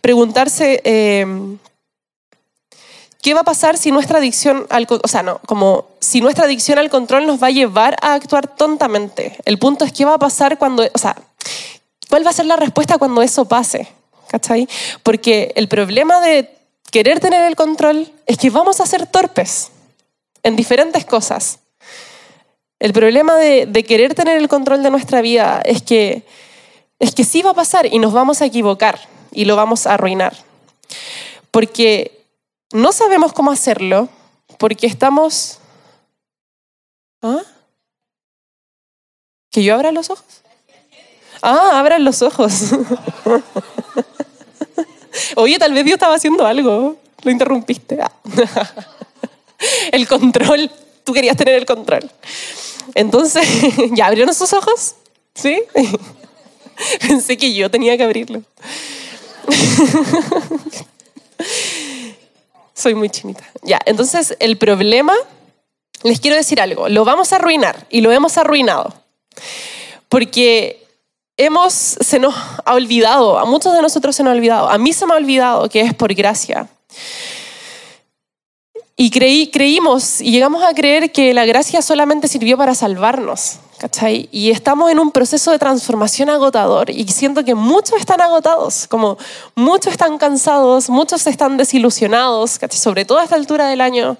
preguntarse 0.00 0.80
eh, 0.84 1.26
qué 3.20 3.34
va 3.34 3.40
a 3.40 3.44
pasar 3.44 3.76
si 3.76 3.90
nuestra 3.90 4.18
adicción 4.18 4.66
al, 4.70 4.86
o 4.88 5.08
sea, 5.08 5.22
no, 5.22 5.38
como 5.46 5.86
si 6.00 6.20
nuestra 6.22 6.46
adicción 6.46 6.78
al 6.78 6.88
control 6.88 7.26
nos 7.26 7.42
va 7.42 7.48
a 7.48 7.50
llevar 7.50 7.96
a 8.00 8.14
actuar 8.14 8.46
tontamente. 8.48 9.36
El 9.44 9.58
punto 9.58 9.84
es 9.84 9.92
qué 9.92 10.06
va 10.06 10.14
a 10.14 10.18
pasar 10.18 10.58
cuando, 10.58 10.82
o 10.82 10.98
sea, 10.98 11.14
cuál 12.08 12.24
va 12.24 12.30
a 12.30 12.34
ser 12.34 12.46
la 12.46 12.56
respuesta 12.56 12.96
cuando 12.96 13.20
eso 13.20 13.44
pase, 13.44 13.88
¿cachai? 14.28 14.66
Porque 15.02 15.52
el 15.56 15.68
problema 15.68 16.20
de 16.20 16.56
querer 16.90 17.20
tener 17.20 17.44
el 17.44 17.56
control 17.56 18.10
es 18.26 18.38
que 18.38 18.48
vamos 18.48 18.80
a 18.80 18.86
ser 18.86 19.06
torpes 19.06 19.70
en 20.42 20.56
diferentes 20.56 21.04
cosas. 21.04 21.58
El 22.80 22.94
problema 22.94 23.36
de, 23.36 23.84
querer 23.86 24.14
tener 24.14 24.38
el 24.38 24.48
control 24.48 24.82
de 24.82 24.90
nuestra 24.90 25.20
vida 25.20 25.60
es 25.66 25.82
que, 25.82 26.22
es 26.98 27.14
que 27.14 27.24
sí 27.24 27.42
va 27.42 27.50
a 27.50 27.54
pasar 27.54 27.84
y 27.84 27.98
nos 27.98 28.14
vamos 28.14 28.40
a 28.40 28.46
equivocar 28.46 28.98
y 29.32 29.44
lo 29.44 29.54
vamos 29.54 29.86
a 29.86 29.94
arruinar. 29.94 30.34
Porque 31.50 32.24
no 32.72 32.92
sabemos 32.92 33.34
cómo 33.34 33.50
hacerlo, 33.50 34.08
porque 34.58 34.86
estamos... 34.86 35.58
¿Ah? 37.20 37.42
¿Que 39.50 39.62
yo 39.62 39.74
abra 39.74 39.92
los 39.92 40.08
ojos? 40.08 40.24
Ah, 41.42 41.78
abran 41.78 42.02
los 42.02 42.22
ojos. 42.22 42.52
Oye, 45.36 45.58
tal 45.58 45.74
vez 45.74 45.84
Dios 45.84 45.96
estaba 45.96 46.14
haciendo 46.14 46.46
algo. 46.46 46.96
Lo 47.22 47.30
interrumpiste. 47.30 47.98
El 49.92 50.08
control. 50.08 50.70
Tú 51.04 51.12
querías 51.12 51.36
tener 51.36 51.54
el 51.54 51.66
control. 51.66 52.10
Entonces, 52.94 53.46
¿ya 53.92 54.06
abrieron 54.06 54.34
sus 54.34 54.52
ojos? 54.52 54.94
¿Sí? 55.34 55.62
Pensé 57.06 57.36
que 57.36 57.54
yo 57.54 57.70
tenía 57.70 57.96
que 57.96 58.04
abrirlo. 58.04 58.42
Soy 62.74 62.94
muy 62.94 63.10
chinita. 63.10 63.44
Ya, 63.62 63.78
entonces 63.84 64.36
el 64.40 64.56
problema, 64.56 65.14
les 66.02 66.20
quiero 66.20 66.36
decir 66.36 66.60
algo, 66.60 66.88
lo 66.88 67.04
vamos 67.04 67.32
a 67.32 67.36
arruinar 67.36 67.86
y 67.90 68.00
lo 68.00 68.10
hemos 68.12 68.38
arruinado. 68.38 68.94
Porque 70.08 70.86
hemos, 71.36 71.72
se 71.74 72.18
nos 72.18 72.34
ha 72.64 72.74
olvidado, 72.74 73.38
a 73.38 73.44
muchos 73.44 73.74
de 73.74 73.82
nosotros 73.82 74.16
se 74.16 74.22
nos 74.22 74.32
ha 74.32 74.34
olvidado, 74.34 74.70
a 74.70 74.78
mí 74.78 74.92
se 74.92 75.06
me 75.06 75.12
ha 75.12 75.16
olvidado 75.16 75.68
que 75.68 75.82
es 75.82 75.94
por 75.94 76.14
gracia. 76.14 76.68
Y 79.02 79.08
creí, 79.08 79.46
creímos 79.46 80.20
y 80.20 80.30
llegamos 80.30 80.62
a 80.62 80.74
creer 80.74 81.10
que 81.10 81.32
la 81.32 81.46
gracia 81.46 81.80
solamente 81.80 82.28
sirvió 82.28 82.58
para 82.58 82.74
salvarnos. 82.74 83.58
¿cachai? 83.78 84.28
Y 84.30 84.50
estamos 84.50 84.90
en 84.90 84.98
un 84.98 85.10
proceso 85.10 85.52
de 85.52 85.58
transformación 85.58 86.28
agotador 86.28 86.90
y 86.90 87.08
siento 87.08 87.42
que 87.42 87.54
muchos 87.54 87.98
están 87.98 88.20
agotados, 88.20 88.86
como 88.88 89.16
muchos 89.54 89.92
están 89.92 90.18
cansados, 90.18 90.90
muchos 90.90 91.26
están 91.26 91.56
desilusionados, 91.56 92.58
¿cachai? 92.58 92.78
sobre 92.78 93.06
todo 93.06 93.20
a 93.20 93.24
esta 93.24 93.36
altura 93.36 93.68
del 93.68 93.80
año. 93.80 94.18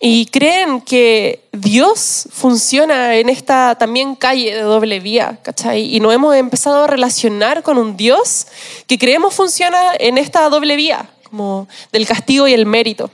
Y 0.00 0.26
creen 0.26 0.80
que 0.80 1.48
Dios 1.52 2.26
funciona 2.32 3.14
en 3.14 3.28
esta 3.28 3.76
también 3.78 4.16
calle 4.16 4.52
de 4.52 4.62
doble 4.62 4.98
vía, 4.98 5.38
¿cachai? 5.42 5.94
Y 5.94 6.00
nos 6.00 6.12
hemos 6.12 6.34
empezado 6.34 6.82
a 6.82 6.86
relacionar 6.88 7.62
con 7.62 7.78
un 7.78 7.96
Dios 7.96 8.48
que 8.88 8.98
creemos 8.98 9.32
funciona 9.32 9.92
en 9.96 10.18
esta 10.18 10.48
doble 10.48 10.74
vía, 10.74 11.08
como 11.22 11.68
del 11.92 12.04
castigo 12.04 12.48
y 12.48 12.52
el 12.52 12.66
mérito. 12.66 13.12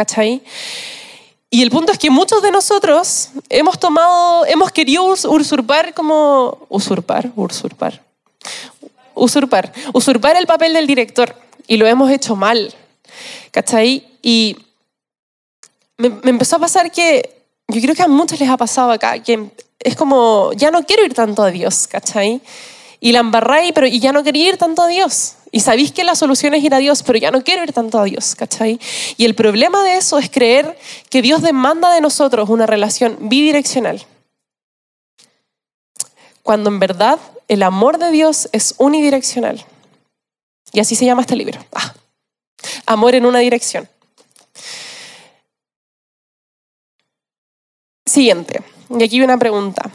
¿Cachai? 0.00 0.40
Y 1.50 1.60
el 1.60 1.70
punto 1.70 1.92
es 1.92 1.98
que 1.98 2.08
muchos 2.08 2.40
de 2.40 2.50
nosotros 2.50 3.28
hemos 3.50 3.78
tomado, 3.78 4.46
hemos 4.46 4.72
querido 4.72 5.04
usurpar 5.04 5.92
como, 5.92 6.66
usurpar, 6.70 7.30
usurpar, 7.36 8.02
usurpar, 9.14 9.72
usurpar 9.92 10.36
el 10.38 10.46
papel 10.46 10.72
del 10.72 10.86
director 10.86 11.36
y 11.66 11.76
lo 11.76 11.86
hemos 11.86 12.10
hecho 12.10 12.34
mal, 12.34 12.72
¿cachai? 13.50 14.08
Y 14.22 14.56
me, 15.98 16.08
me 16.08 16.30
empezó 16.30 16.56
a 16.56 16.60
pasar 16.60 16.90
que, 16.90 17.42
yo 17.68 17.82
creo 17.82 17.94
que 17.94 18.02
a 18.02 18.08
muchos 18.08 18.40
les 18.40 18.48
ha 18.48 18.56
pasado 18.56 18.90
acá, 18.92 19.22
que 19.22 19.50
es 19.80 19.96
como, 19.96 20.54
ya 20.54 20.70
no 20.70 20.86
quiero 20.86 21.04
ir 21.04 21.12
tanto 21.12 21.42
a 21.42 21.50
Dios, 21.50 21.86
¿cachai? 21.88 22.40
Y 23.00 23.12
la 23.12 23.18
embarráis, 23.18 23.72
pero 23.74 23.86
y 23.86 24.00
ya 24.00 24.12
no 24.12 24.22
quería 24.22 24.48
ir 24.48 24.56
tanto 24.56 24.80
a 24.80 24.86
Dios. 24.86 25.34
Y 25.52 25.60
sabéis 25.60 25.90
que 25.90 26.04
la 26.04 26.14
solución 26.14 26.54
es 26.54 26.62
ir 26.62 26.74
a 26.74 26.78
Dios, 26.78 27.02
pero 27.02 27.18
ya 27.18 27.30
no 27.30 27.42
quiero 27.42 27.64
ir 27.64 27.72
tanto 27.72 27.98
a 27.98 28.04
Dios, 28.04 28.36
¿cachai? 28.36 28.78
Y 29.16 29.24
el 29.24 29.34
problema 29.34 29.82
de 29.82 29.96
eso 29.96 30.18
es 30.18 30.30
creer 30.30 30.78
que 31.08 31.22
Dios 31.22 31.42
demanda 31.42 31.92
de 31.92 32.00
nosotros 32.00 32.48
una 32.48 32.66
relación 32.66 33.16
bidireccional. 33.22 34.06
Cuando 36.42 36.70
en 36.70 36.78
verdad 36.78 37.18
el 37.48 37.64
amor 37.64 37.98
de 37.98 38.12
Dios 38.12 38.48
es 38.52 38.74
unidireccional. 38.78 39.64
Y 40.72 40.78
así 40.78 40.94
se 40.94 41.04
llama 41.04 41.22
este 41.22 41.34
libro. 41.34 41.64
Ah, 41.72 41.94
amor 42.86 43.16
en 43.16 43.26
una 43.26 43.40
dirección. 43.40 43.88
Siguiente. 48.06 48.62
Y 48.88 49.02
aquí 49.02 49.20
una 49.20 49.38
pregunta. 49.38 49.90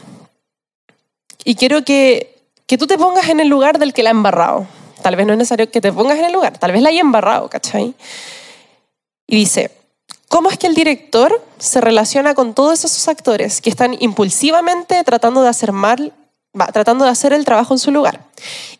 Y 1.44 1.54
quiero 1.54 1.82
que, 1.82 2.42
que 2.66 2.76
tú 2.76 2.86
te 2.86 2.98
pongas 2.98 3.30
en 3.30 3.40
el 3.40 3.48
lugar 3.48 3.78
del 3.78 3.94
que 3.94 4.02
la 4.02 4.10
ha 4.10 4.12
embarrado 4.12 4.66
tal 5.06 5.14
vez 5.14 5.24
no 5.24 5.34
es 5.34 5.38
necesario 5.38 5.70
que 5.70 5.80
te 5.80 5.92
pongas 5.92 6.18
en 6.18 6.24
el 6.24 6.32
lugar, 6.32 6.58
tal 6.58 6.72
vez 6.72 6.82
la 6.82 6.88
haya 6.88 7.00
embarrado, 7.00 7.48
¿cachai? 7.48 7.94
Y 9.24 9.36
dice, 9.36 9.70
¿cómo 10.28 10.50
es 10.50 10.58
que 10.58 10.66
el 10.66 10.74
director 10.74 11.40
se 11.58 11.80
relaciona 11.80 12.34
con 12.34 12.54
todos 12.54 12.82
esos 12.82 13.06
actores 13.06 13.60
que 13.60 13.70
están 13.70 13.94
impulsivamente 14.00 15.04
tratando 15.04 15.44
de 15.44 15.48
hacer 15.48 15.70
mal, 15.70 16.12
tratando 16.72 17.04
de 17.04 17.12
hacer 17.12 17.32
el 17.32 17.44
trabajo 17.44 17.72
en 17.72 17.78
su 17.78 17.92
lugar 17.92 18.24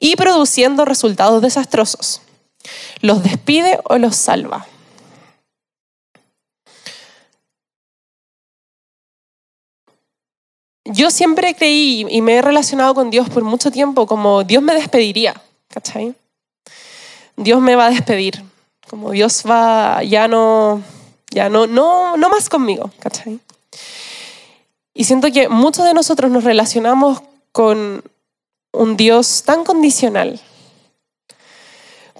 y 0.00 0.16
produciendo 0.16 0.84
resultados 0.84 1.40
desastrosos? 1.42 2.22
¿Los 3.02 3.22
despide 3.22 3.78
o 3.84 3.96
los 3.96 4.16
salva? 4.16 4.66
Yo 10.86 11.12
siempre 11.12 11.54
creí 11.54 12.04
y 12.10 12.20
me 12.20 12.38
he 12.38 12.42
relacionado 12.42 12.96
con 12.96 13.10
Dios 13.10 13.30
por 13.30 13.44
mucho 13.44 13.70
tiempo 13.70 14.08
como 14.08 14.42
Dios 14.42 14.60
me 14.60 14.74
despediría. 14.74 15.40
¿Cachai? 15.76 16.14
Dios 17.36 17.60
me 17.60 17.76
va 17.76 17.88
a 17.88 17.90
despedir, 17.90 18.42
como 18.88 19.10
Dios 19.10 19.44
va, 19.46 20.02
ya 20.02 20.26
no, 20.26 20.82
ya 21.30 21.50
no, 21.50 21.66
no, 21.66 22.16
no 22.16 22.30
más 22.30 22.48
conmigo, 22.48 22.90
¿cachai? 22.98 23.38
Y 24.94 25.04
siento 25.04 25.30
que 25.30 25.50
muchos 25.50 25.84
de 25.84 25.92
nosotros 25.92 26.30
nos 26.30 26.44
relacionamos 26.44 27.20
con 27.52 28.02
un 28.72 28.96
Dios 28.96 29.42
tan 29.44 29.64
condicional, 29.64 30.40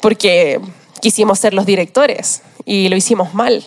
porque 0.02 0.60
quisimos 1.00 1.38
ser 1.38 1.54
los 1.54 1.64
directores 1.64 2.42
y 2.66 2.90
lo 2.90 2.96
hicimos 2.96 3.32
mal, 3.32 3.66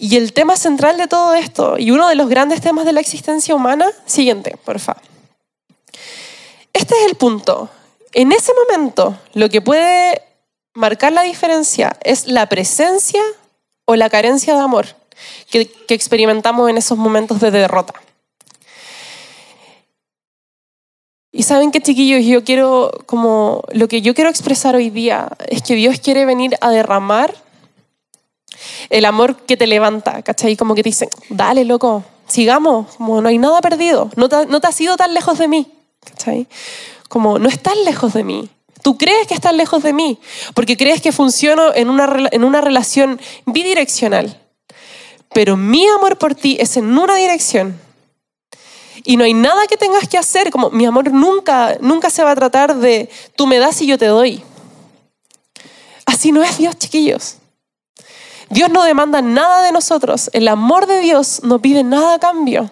Y 0.00 0.14
el 0.14 0.32
tema 0.32 0.54
central 0.54 0.96
de 0.96 1.08
todo 1.08 1.34
esto, 1.34 1.76
y 1.76 1.90
uno 1.90 2.08
de 2.08 2.14
los 2.14 2.28
grandes 2.28 2.60
temas 2.60 2.84
de 2.84 2.92
la 2.92 3.00
existencia 3.00 3.52
humana, 3.52 3.88
siguiente, 4.06 4.56
por 4.64 4.78
favor. 4.78 5.02
Este 6.78 6.94
es 6.94 7.10
el 7.10 7.16
punto. 7.16 7.68
En 8.12 8.30
ese 8.30 8.52
momento, 8.54 9.18
lo 9.34 9.48
que 9.48 9.60
puede 9.60 10.22
marcar 10.74 11.12
la 11.12 11.22
diferencia 11.22 11.96
es 12.04 12.28
la 12.28 12.46
presencia 12.46 13.20
o 13.84 13.96
la 13.96 14.08
carencia 14.08 14.54
de 14.54 14.60
amor 14.60 14.86
que, 15.50 15.72
experimentamos 15.88 16.70
en 16.70 16.78
esos 16.78 16.96
momentos 16.96 17.40
de 17.40 17.50
derrota. 17.50 17.94
Y 21.32 21.42
saben 21.42 21.72
que 21.72 21.80
chiquillos, 21.80 22.24
yo 22.24 22.44
quiero, 22.44 22.92
como 23.06 23.64
lo 23.72 23.88
que 23.88 24.00
yo 24.00 24.14
quiero 24.14 24.30
expresar 24.30 24.76
hoy 24.76 24.90
día 24.90 25.30
es 25.48 25.62
que 25.62 25.74
Dios 25.74 25.98
quiere 25.98 26.26
venir 26.26 26.56
a 26.60 26.70
derramar 26.70 27.34
el 28.88 29.04
amor 29.04 29.36
que 29.36 29.56
te 29.56 29.66
levanta, 29.66 30.22
¿cachai? 30.22 30.56
Como 30.56 30.76
que 30.76 30.84
te 30.84 30.90
dicen, 30.90 31.08
dale, 31.28 31.64
loco, 31.64 32.04
sigamos, 32.28 32.94
como 32.94 33.20
no 33.20 33.28
hay 33.28 33.38
nada 33.38 33.60
perdido, 33.60 34.10
no 34.14 34.28
te 34.28 34.66
has 34.66 34.80
ido 34.80 34.96
tan 34.96 35.12
lejos 35.12 35.38
de 35.38 35.48
mí, 35.48 35.72
Como 37.08 37.38
no 37.38 37.48
estás 37.48 37.76
lejos 37.84 38.12
de 38.14 38.24
mí. 38.24 38.48
Tú 38.82 38.96
crees 38.96 39.26
que 39.26 39.34
estás 39.34 39.54
lejos 39.54 39.82
de 39.82 39.92
mí 39.92 40.18
porque 40.54 40.76
crees 40.76 41.00
que 41.00 41.12
funciono 41.12 41.74
en 41.74 41.90
una, 41.90 42.28
en 42.30 42.44
una 42.44 42.60
relación 42.60 43.20
bidireccional. 43.46 44.40
Pero 45.32 45.56
mi 45.56 45.86
amor 45.88 46.16
por 46.18 46.34
ti 46.34 46.56
es 46.60 46.76
en 46.76 46.96
una 46.96 47.16
dirección. 47.16 47.78
Y 49.04 49.16
no 49.16 49.24
hay 49.24 49.34
nada 49.34 49.66
que 49.66 49.76
tengas 49.76 50.08
que 50.08 50.18
hacer, 50.18 50.50
como 50.50 50.70
mi 50.70 50.84
amor 50.84 51.10
nunca, 51.12 51.76
nunca 51.80 52.10
se 52.10 52.22
va 52.22 52.32
a 52.32 52.36
tratar 52.36 52.76
de 52.76 53.08
tú 53.36 53.46
me 53.46 53.58
das 53.58 53.80
y 53.80 53.86
yo 53.86 53.98
te 53.98 54.06
doy. 54.06 54.42
Así 56.06 56.32
no 56.32 56.42
es 56.42 56.58
Dios, 56.58 56.76
chiquillos. 56.78 57.36
Dios 58.50 58.70
no 58.70 58.82
demanda 58.82 59.20
nada 59.22 59.62
de 59.62 59.72
nosotros. 59.72 60.30
El 60.32 60.48
amor 60.48 60.86
de 60.86 61.00
Dios 61.00 61.40
no 61.42 61.60
pide 61.60 61.84
nada 61.84 62.14
a 62.14 62.18
cambio. 62.18 62.70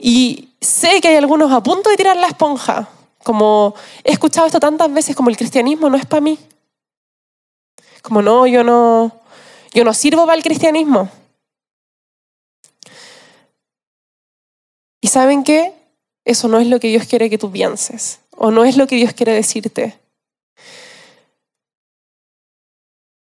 Y 0.00 0.48
sé 0.60 1.00
que 1.02 1.08
hay 1.08 1.16
algunos 1.16 1.52
a 1.52 1.62
punto 1.62 1.90
de 1.90 1.96
tirar 1.96 2.16
la 2.16 2.28
esponja. 2.28 2.88
Como 3.22 3.74
he 4.02 4.12
escuchado 4.12 4.46
esto 4.46 4.58
tantas 4.58 4.92
veces, 4.92 5.14
como 5.14 5.28
el 5.28 5.36
cristianismo 5.36 5.90
no 5.90 5.98
es 5.98 6.06
para 6.06 6.22
mí. 6.22 6.38
Como 8.00 8.22
no, 8.22 8.46
yo 8.46 8.64
no, 8.64 9.12
yo 9.74 9.84
no 9.84 9.92
sirvo 9.92 10.24
para 10.24 10.36
el 10.36 10.42
cristianismo. 10.42 11.10
¿Y 15.02 15.08
saben 15.08 15.44
qué? 15.44 15.74
Eso 16.24 16.48
no 16.48 16.58
es 16.58 16.66
lo 16.66 16.80
que 16.80 16.88
Dios 16.88 17.06
quiere 17.06 17.28
que 17.28 17.38
tú 17.38 17.50
pienses. 17.52 18.20
O 18.36 18.50
no 18.50 18.64
es 18.64 18.78
lo 18.78 18.86
que 18.86 18.96
Dios 18.96 19.12
quiere 19.12 19.34
decirte. 19.34 19.98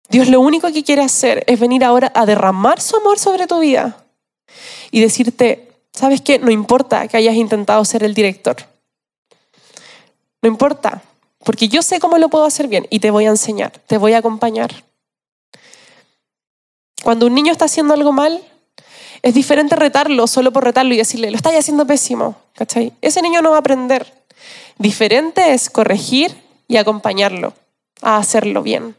Dios 0.09 0.29
lo 0.29 0.41
único 0.41 0.73
que 0.73 0.83
quiere 0.83 1.03
hacer 1.03 1.45
es 1.47 1.59
venir 1.61 1.85
ahora 1.85 2.11
a 2.15 2.27
derramar 2.27 2.81
su 2.81 2.97
amor 2.97 3.19
sobre 3.21 3.47
tu 3.47 3.61
vida 3.61 4.05
y 4.91 5.01
decirte, 5.01 5.74
¿sabes 5.95 6.21
qué? 6.21 6.39
No 6.39 6.51
importa 6.51 7.09
que 7.09 7.17
hayas 7.17 7.37
intentado 7.37 7.85
ser 7.85 8.03
el 8.03 8.15
director. 8.15 8.57
No 10.43 10.49
importa, 10.49 11.03
porque 11.45 11.69
yo 11.69 11.83
sé 11.83 12.01
cómo 12.01 12.19
lo 12.19 12.29
puedo 12.29 12.45
hacer 12.45 12.69
bien 12.69 12.87
y 12.91 13.01
te 13.01 13.11
voy 13.11 13.27
a 13.27 13.31
enseñar, 13.31 13.73
te 13.87 13.97
voy 13.97 14.13
a 14.13 14.19
acompañar. 14.19 14.85
Cuando 17.03 17.27
un 17.27 17.35
niño 17.35 17.53
está 17.53 17.67
haciendo 17.67 17.95
algo 17.95 18.13
mal, 18.13 18.43
es 19.23 19.35
diferente 19.35 19.77
retarlo 19.77 20.27
solo 20.27 20.53
por 20.53 20.65
retarlo 20.65 20.93
y 20.93 20.99
decirle, 20.99 21.31
lo 21.31 21.37
estás 21.37 21.55
haciendo 21.55 21.87
pésimo, 21.87 22.37
¿cachai? 22.55 22.93
Ese 23.01 23.23
niño 23.23 23.41
no 23.41 23.51
va 23.51 23.57
a 23.57 23.61
aprender. 23.61 24.13
Diferente 24.79 25.53
es 25.53 25.71
corregir 25.71 26.37
y 26.69 26.77
acompañarlo 26.77 27.55
a 28.03 28.19
hacerlo 28.19 28.63
bien. 28.63 28.97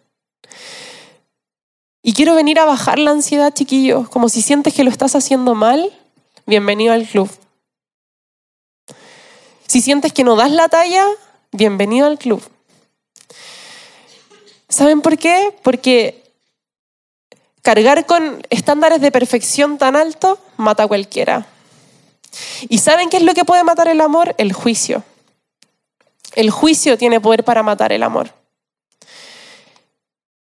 Y 2.02 2.14
quiero 2.14 2.36
venir 2.36 2.60
a 2.60 2.66
bajar 2.66 3.00
la 3.00 3.12
ansiedad, 3.12 3.54
chiquillos, 3.54 4.10
como 4.10 4.30
si 4.30 4.42
sientes 4.42 4.74
que 4.74 4.84
lo 4.84 4.90
estás 4.90 5.16
haciendo 5.16 5.56
mal, 5.56 5.92
bienvenido 6.46 6.94
al 6.94 7.08
club. 7.08 7.30
Si 9.68 9.82
sientes 9.82 10.14
que 10.14 10.24
no 10.24 10.36
das 10.36 10.52
la 10.52 10.70
talla, 10.70 11.06
bienvenido 11.52 12.08
al 12.08 12.18
club. 12.18 12.42
¿Saben 14.70 15.02
por 15.02 15.18
qué? 15.18 15.54
Porque 15.64 16.24
cargar 17.62 18.06
con 18.06 18.46
estándares 18.50 19.02
de 19.02 19.12
perfección 19.12 19.78
tan 19.78 19.96
altos 19.96 20.40
mata 20.58 20.84
a 20.84 20.88
cualquiera. 20.88 21.48
¿Y 22.70 22.80
saben 22.80 23.10
qué 23.10 23.18
es 23.18 23.24
lo 23.24 23.34
que 23.34 23.46
puede 23.46 23.64
matar 23.64 23.88
el 23.88 24.02
amor? 24.02 24.36
El 24.38 24.54
juicio. 24.54 25.04
El 26.36 26.52
juicio 26.52 26.98
tiene 26.98 27.22
poder 27.22 27.44
para 27.44 27.64
matar 27.64 27.92
el 27.92 28.04
amor. 28.04 28.32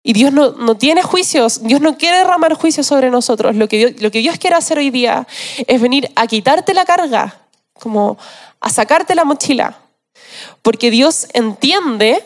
Y 0.05 0.11
Dios 0.11 0.33
no, 0.33 0.51
no, 0.51 0.75
tiene 0.75 1.01
juicios, 1.01 1.63
Dios 1.63 1.79
no 1.79 1.97
quiere 1.97 2.17
derramar 2.17 2.53
juicios 2.55 2.85
sobre 2.85 3.09
nosotros. 3.09 3.55
Lo 3.55 3.69
que, 3.69 3.77
Dios, 3.77 4.01
lo 4.01 4.11
que 4.11 4.19
Dios 4.19 4.37
quiere 4.37 4.57
hacer 4.57 4.77
hoy 4.77 4.89
día 4.89 5.25
es 5.65 5.81
venir 5.81 6.11
a 6.15 6.27
quitarte 6.27 6.73
la 6.73 6.83
carga, 6.83 7.39
como 7.73 8.17
a 8.59 8.69
sacarte 8.69 9.15
la 9.15 9.23
mochila. 9.23 9.79
Porque 10.61 10.91
Dios 10.91 11.27
entiende 11.33 12.21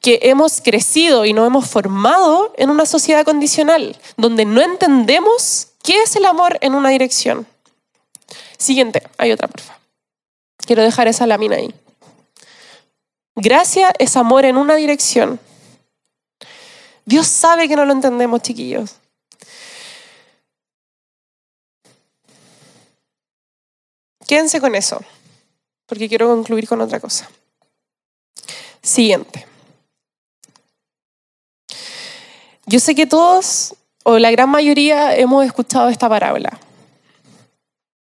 que 0.00 0.18
hemos 0.22 0.60
crecido 0.60 1.24
y 1.24 1.32
nos 1.32 1.46
hemos 1.46 1.68
formado 1.68 2.52
en 2.56 2.68
una 2.68 2.84
sociedad 2.84 3.24
condicional, 3.24 3.96
donde 4.16 4.44
no 4.44 4.60
entendemos 4.60 5.68
qué 5.84 6.02
es 6.02 6.16
el 6.16 6.26
amor 6.26 6.58
en 6.62 6.74
una 6.74 6.88
dirección. 6.88 7.46
Siguiente, 8.56 9.04
hay 9.18 9.30
otra, 9.30 9.46
por 9.46 9.60
favor. 9.60 9.80
Quiero 10.66 10.82
dejar 10.82 11.06
esa 11.06 11.26
lámina 11.28 11.56
ahí. 11.56 11.72
Gracia 13.36 13.92
es 14.00 14.16
amor 14.16 14.44
en 14.44 14.56
una 14.56 14.74
dirección 14.74 15.38
Dios 17.08 17.26
sabe 17.26 17.68
que 17.68 17.74
no 17.74 17.86
lo 17.86 17.94
entendemos, 17.94 18.42
chiquillos. 18.42 18.96
Quédense 24.26 24.60
con 24.60 24.74
eso, 24.74 25.00
porque 25.86 26.06
quiero 26.06 26.28
concluir 26.28 26.68
con 26.68 26.82
otra 26.82 27.00
cosa. 27.00 27.30
Siguiente. 28.82 29.46
Yo 32.66 32.78
sé 32.78 32.94
que 32.94 33.06
todos, 33.06 33.74
o 34.04 34.18
la 34.18 34.30
gran 34.30 34.50
mayoría, 34.50 35.16
hemos 35.16 35.46
escuchado 35.46 35.88
esta 35.88 36.10
parábola, 36.10 36.60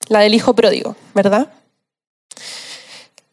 la 0.07 0.19
del 0.19 0.33
hijo 0.33 0.55
pródigo, 0.55 0.95
¿verdad? 1.13 1.51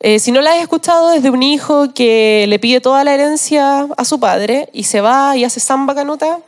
Eh, 0.03 0.19
si 0.19 0.33
no 0.33 0.41
la 0.41 0.53
has 0.53 0.63
escuchado, 0.63 1.13
es 1.13 1.23
de 1.23 1.29
un 1.29 1.43
hijo 1.43 1.93
que 1.93 2.47
le 2.49 2.59
pide 2.59 2.81
toda 2.81 3.05
la 3.05 3.13
herencia 3.13 3.87
a 3.99 4.05
su 4.07 4.19
padre 4.19 4.71
y 4.73 4.85
se 4.85 5.03
va 5.03 5.37
y 5.37 5.45
hace 5.45 5.61
samba 5.61 5.95
canuta 5.95 6.39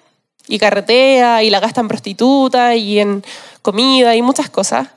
y 0.48 0.58
carretea 0.58 1.42
y 1.42 1.50
la 1.50 1.60
gasta 1.60 1.82
en 1.82 1.88
prostituta 1.88 2.74
y 2.74 2.98
en 2.98 3.22
comida 3.60 4.16
y 4.16 4.22
muchas 4.22 4.48
cosas. 4.48 4.88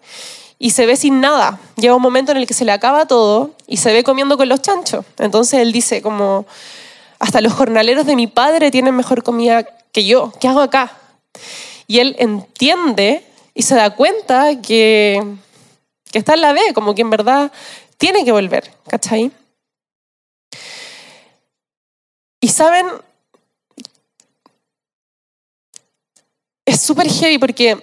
Y 0.57 0.69
se 0.69 0.85
ve 0.85 0.95
sin 0.95 1.19
nada. 1.19 1.59
Llega 1.75 1.95
un 1.95 2.01
momento 2.01 2.31
en 2.31 2.37
el 2.37 2.47
que 2.47 2.53
se 2.53 2.63
le 2.63 2.71
acaba 2.71 3.05
todo 3.05 3.51
y 3.67 3.75
se 3.75 3.91
ve 3.91 4.05
comiendo 4.05 4.37
con 4.37 4.47
los 4.47 4.61
chanchos. 4.61 5.05
Entonces 5.17 5.59
él 5.59 5.73
dice 5.73 6.01
como, 6.01 6.45
hasta 7.19 7.41
los 7.41 7.51
jornaleros 7.51 8.05
de 8.05 8.15
mi 8.15 8.27
padre 8.27 8.71
tienen 8.71 8.95
mejor 8.95 9.21
comida 9.21 9.65
que 9.91 10.05
yo. 10.05 10.31
¿Qué 10.39 10.47
hago 10.47 10.61
acá? 10.61 10.93
Y 11.87 11.99
él 11.99 12.15
entiende 12.19 13.25
y 13.53 13.63
se 13.63 13.75
da 13.75 13.89
cuenta 13.89 14.61
que, 14.61 15.21
que 16.09 16.19
está 16.19 16.35
en 16.35 16.41
la 16.41 16.53
B, 16.53 16.61
como 16.73 16.95
que 16.95 17.01
en 17.01 17.09
verdad 17.09 17.51
tiene 17.97 18.25
que 18.25 18.31
volver, 18.31 18.71
¿cachai? 18.87 19.31
Y 22.41 22.47
saben, 22.47 22.85
es 26.65 26.79
súper 26.79 27.09
heavy 27.09 27.37
porque 27.37 27.77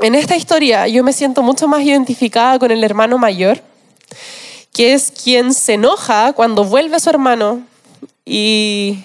en 0.00 0.14
esta 0.14 0.36
historia 0.36 0.88
yo 0.88 1.04
me 1.04 1.12
siento 1.12 1.42
mucho 1.42 1.68
más 1.68 1.82
identificada 1.82 2.58
con 2.58 2.70
el 2.70 2.84
hermano 2.84 3.18
mayor, 3.18 3.60
que 4.72 4.94
es 4.94 5.10
quien 5.10 5.52
se 5.52 5.74
enoja 5.74 6.32
cuando 6.32 6.64
vuelve 6.64 7.00
su 7.00 7.10
hermano 7.10 7.62
y, 8.24 8.98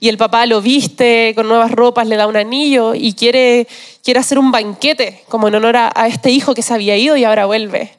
y 0.00 0.08
el 0.08 0.16
papá 0.16 0.46
lo 0.46 0.62
viste 0.62 1.32
con 1.34 1.48
nuevas 1.48 1.70
ropas, 1.70 2.06
le 2.06 2.16
da 2.16 2.26
un 2.26 2.36
anillo 2.36 2.94
y 2.94 3.14
quiere, 3.14 3.66
quiere 4.02 4.20
hacer 4.20 4.38
un 4.38 4.50
banquete 4.50 5.24
como 5.28 5.48
en 5.48 5.56
honor 5.56 5.76
a, 5.76 5.92
a 5.94 6.06
este 6.06 6.30
hijo 6.30 6.54
que 6.54 6.62
se 6.62 6.72
había 6.72 6.96
ido 6.96 7.16
y 7.16 7.24
ahora 7.24 7.46
vuelve. 7.46 7.92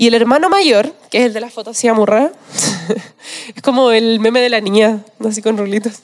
Y 0.00 0.06
el 0.06 0.14
hermano 0.14 0.48
mayor, 0.48 0.94
que 1.10 1.18
es 1.18 1.24
el 1.24 1.32
de 1.32 1.40
la 1.40 1.50
foto 1.50 1.70
así 1.70 1.88
amurrada, 1.88 2.30
es 3.56 3.62
como 3.62 3.90
el 3.90 4.20
meme 4.20 4.40
de 4.40 4.48
la 4.48 4.60
niña, 4.60 5.04
así 5.28 5.42
con 5.42 5.58
rulitos. 5.58 6.02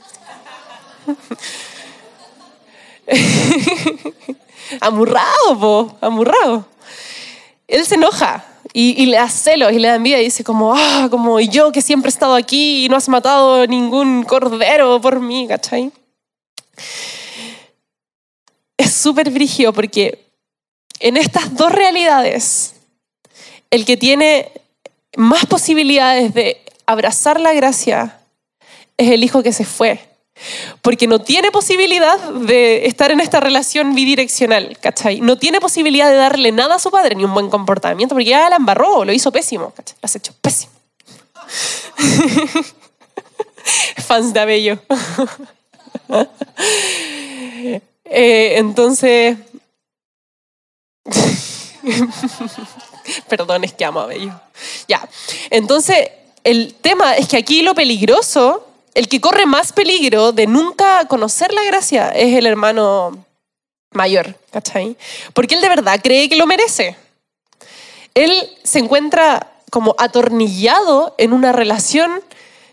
amurrado, 4.80 5.60
po, 5.60 5.96
amurrado. 6.00 6.66
Él 7.68 7.86
se 7.86 7.94
enoja 7.94 8.44
y, 8.72 9.06
le 9.06 9.16
da 9.16 9.28
celos 9.28 9.72
y 9.72 9.78
le 9.78 9.86
da 9.86 9.94
envidia 9.94 10.20
y 10.20 10.24
dice 10.24 10.42
como, 10.42 10.74
ah, 10.74 11.06
como 11.08 11.38
yo 11.38 11.70
que 11.70 11.80
siempre 11.80 12.08
he 12.08 12.12
estado 12.12 12.34
aquí 12.34 12.86
y 12.86 12.88
no 12.88 12.96
has 12.96 13.08
matado 13.08 13.64
ningún 13.68 14.24
cordero 14.24 15.00
por 15.00 15.20
mí, 15.20 15.46
¿cachai? 15.46 15.92
Es 18.76 18.92
súper 18.92 19.30
brigio 19.30 19.72
porque 19.72 20.32
en 20.98 21.16
estas 21.16 21.54
dos 21.54 21.70
realidades 21.70 22.73
el 23.70 23.84
que 23.84 23.96
tiene 23.96 24.50
más 25.16 25.46
posibilidades 25.46 26.34
de 26.34 26.60
abrazar 26.86 27.40
la 27.40 27.52
gracia 27.52 28.20
es 28.96 29.10
el 29.10 29.24
hijo 29.24 29.42
que 29.42 29.52
se 29.52 29.64
fue, 29.64 30.00
Porque 30.82 31.06
no 31.06 31.20
tiene 31.20 31.50
posibilidad 31.52 32.18
de 32.18 32.86
estar 32.86 33.10
en 33.12 33.20
esta 33.20 33.40
relación 33.40 33.94
bidireccional, 33.94 34.76
¿cachai? 34.80 35.20
No 35.20 35.38
tiene 35.38 35.60
posibilidad 35.60 36.10
de 36.10 36.16
darle 36.16 36.52
nada 36.52 36.74
a 36.76 36.78
su 36.78 36.90
padre, 36.90 37.14
ni 37.14 37.24
un 37.24 37.34
buen 37.34 37.50
comportamiento, 37.50 38.14
porque 38.14 38.30
ya 38.30 38.50
la 38.50 38.56
embarró, 38.56 39.04
lo 39.04 39.12
hizo 39.12 39.30
pésimo, 39.32 39.70
¿cachai? 39.70 39.96
Lo 40.02 40.06
has 40.06 40.16
hecho 40.16 40.32
pésimo. 40.40 40.72
Fans 44.06 44.32
de 44.32 44.40
Abello. 44.40 44.78
Eh, 48.06 48.58
entonces... 48.58 49.38
Perdón, 53.28 53.64
es 53.64 53.72
que 53.72 53.84
amo 53.84 54.00
a 54.00 54.04
Abello. 54.04 54.32
Ya. 54.88 55.06
Entonces, 55.50 56.10
el 56.42 56.74
tema 56.74 57.16
es 57.16 57.28
que 57.28 57.36
aquí 57.36 57.62
lo 57.62 57.74
peligroso 57.74 58.66
el 58.94 59.08
que 59.08 59.20
corre 59.20 59.44
más 59.44 59.72
peligro 59.72 60.32
de 60.32 60.46
nunca 60.46 61.06
conocer 61.08 61.52
la 61.52 61.64
gracia 61.64 62.10
es 62.10 62.36
el 62.36 62.46
hermano 62.46 63.26
mayor, 63.90 64.38
¿cachai? 64.50 64.96
Porque 65.34 65.56
él 65.56 65.60
de 65.60 65.68
verdad 65.68 66.00
cree 66.02 66.28
que 66.28 66.36
lo 66.36 66.46
merece. 66.46 66.96
Él 68.14 68.32
se 68.62 68.78
encuentra 68.78 69.52
como 69.70 69.96
atornillado 69.98 71.14
en 71.18 71.32
una 71.32 71.50
relación 71.52 72.22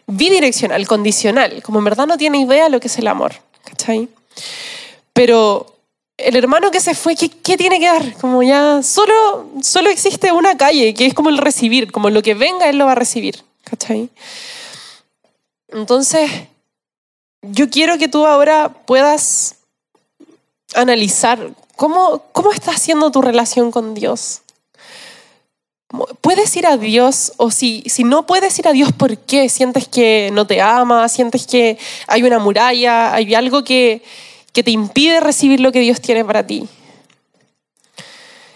bidireccional, 0.06 0.88
condicional, 0.88 1.64
como 1.64 1.80
en 1.80 1.86
verdad 1.86 2.06
no 2.06 2.18
tiene 2.18 2.40
idea 2.40 2.66
de 2.66 2.70
lo 2.70 2.80
que 2.80 2.88
es 2.88 2.98
el 3.00 3.08
amor, 3.08 3.34
¿cachai? 3.64 4.08
Pero 5.14 5.76
el 6.24 6.36
hermano 6.36 6.72
que 6.72 6.80
se 6.80 6.96
fue, 6.96 7.16
¿qué, 7.16 7.30
¿qué, 7.30 7.58
tiene 7.58 7.80
que 7.80 7.88
dar? 7.88 8.14
Como 8.14 8.44
ya 8.44 8.82
solo, 8.84 9.50
solo 9.62 9.90
existe 9.90 10.32
una 10.32 10.58
calle, 10.58 10.94
que 10.94 11.06
es 11.06 11.14
como 11.14 11.30
el 11.30 11.38
recibir, 11.38 11.92
como 11.92 12.10
lo 12.10 12.22
que 12.22 12.34
venga, 12.34 12.70
él 12.70 12.78
lo 12.78 12.86
va 12.86 12.94
a 12.94 12.96
recibir, 12.96 13.44
¿cachai? 13.64 14.10
Entonces, 15.70 16.30
yo 17.42 17.70
quiero 17.70 17.98
que 17.98 18.08
tú 18.08 18.26
ahora 18.26 18.70
puedas 18.86 19.56
analizar 20.76 21.52
cómo, 21.76 22.24
cómo 22.32 22.52
está 22.52 22.78
siendo 22.78 23.12
tu 23.12 23.22
relación 23.22 23.72
con 23.72 23.94
Dios. 23.94 24.42
¿Puedes 26.22 26.56
ir 26.56 26.68
a 26.68 26.78
Dios? 26.78 27.34
O 27.38 27.52
si, 27.52 27.84
si 27.88 28.04
no 28.04 28.26
puedes 28.26 28.58
ir 28.60 28.68
a 28.68 28.72
Dios, 28.72 28.94
¿por 28.94 29.18
qué? 29.18 29.50
¿Sientes 29.50 29.88
que 29.88 30.30
no 30.32 30.48
te 30.48 30.62
ama? 30.62 31.10
¿Sientes 31.10 31.46
que 31.48 31.78
hay 32.08 32.24
una 32.24 32.40
muralla? 32.40 33.14
¿Hay 33.14 33.34
algo 33.36 33.64
que, 33.64 34.02
que 34.54 34.64
te 34.64 34.72
impide 34.72 35.20
recibir 35.20 35.60
lo 35.60 35.72
que 35.72 35.80
Dios 35.80 36.02
tiene 36.02 36.26
para 36.26 36.46
ti? 36.46 36.68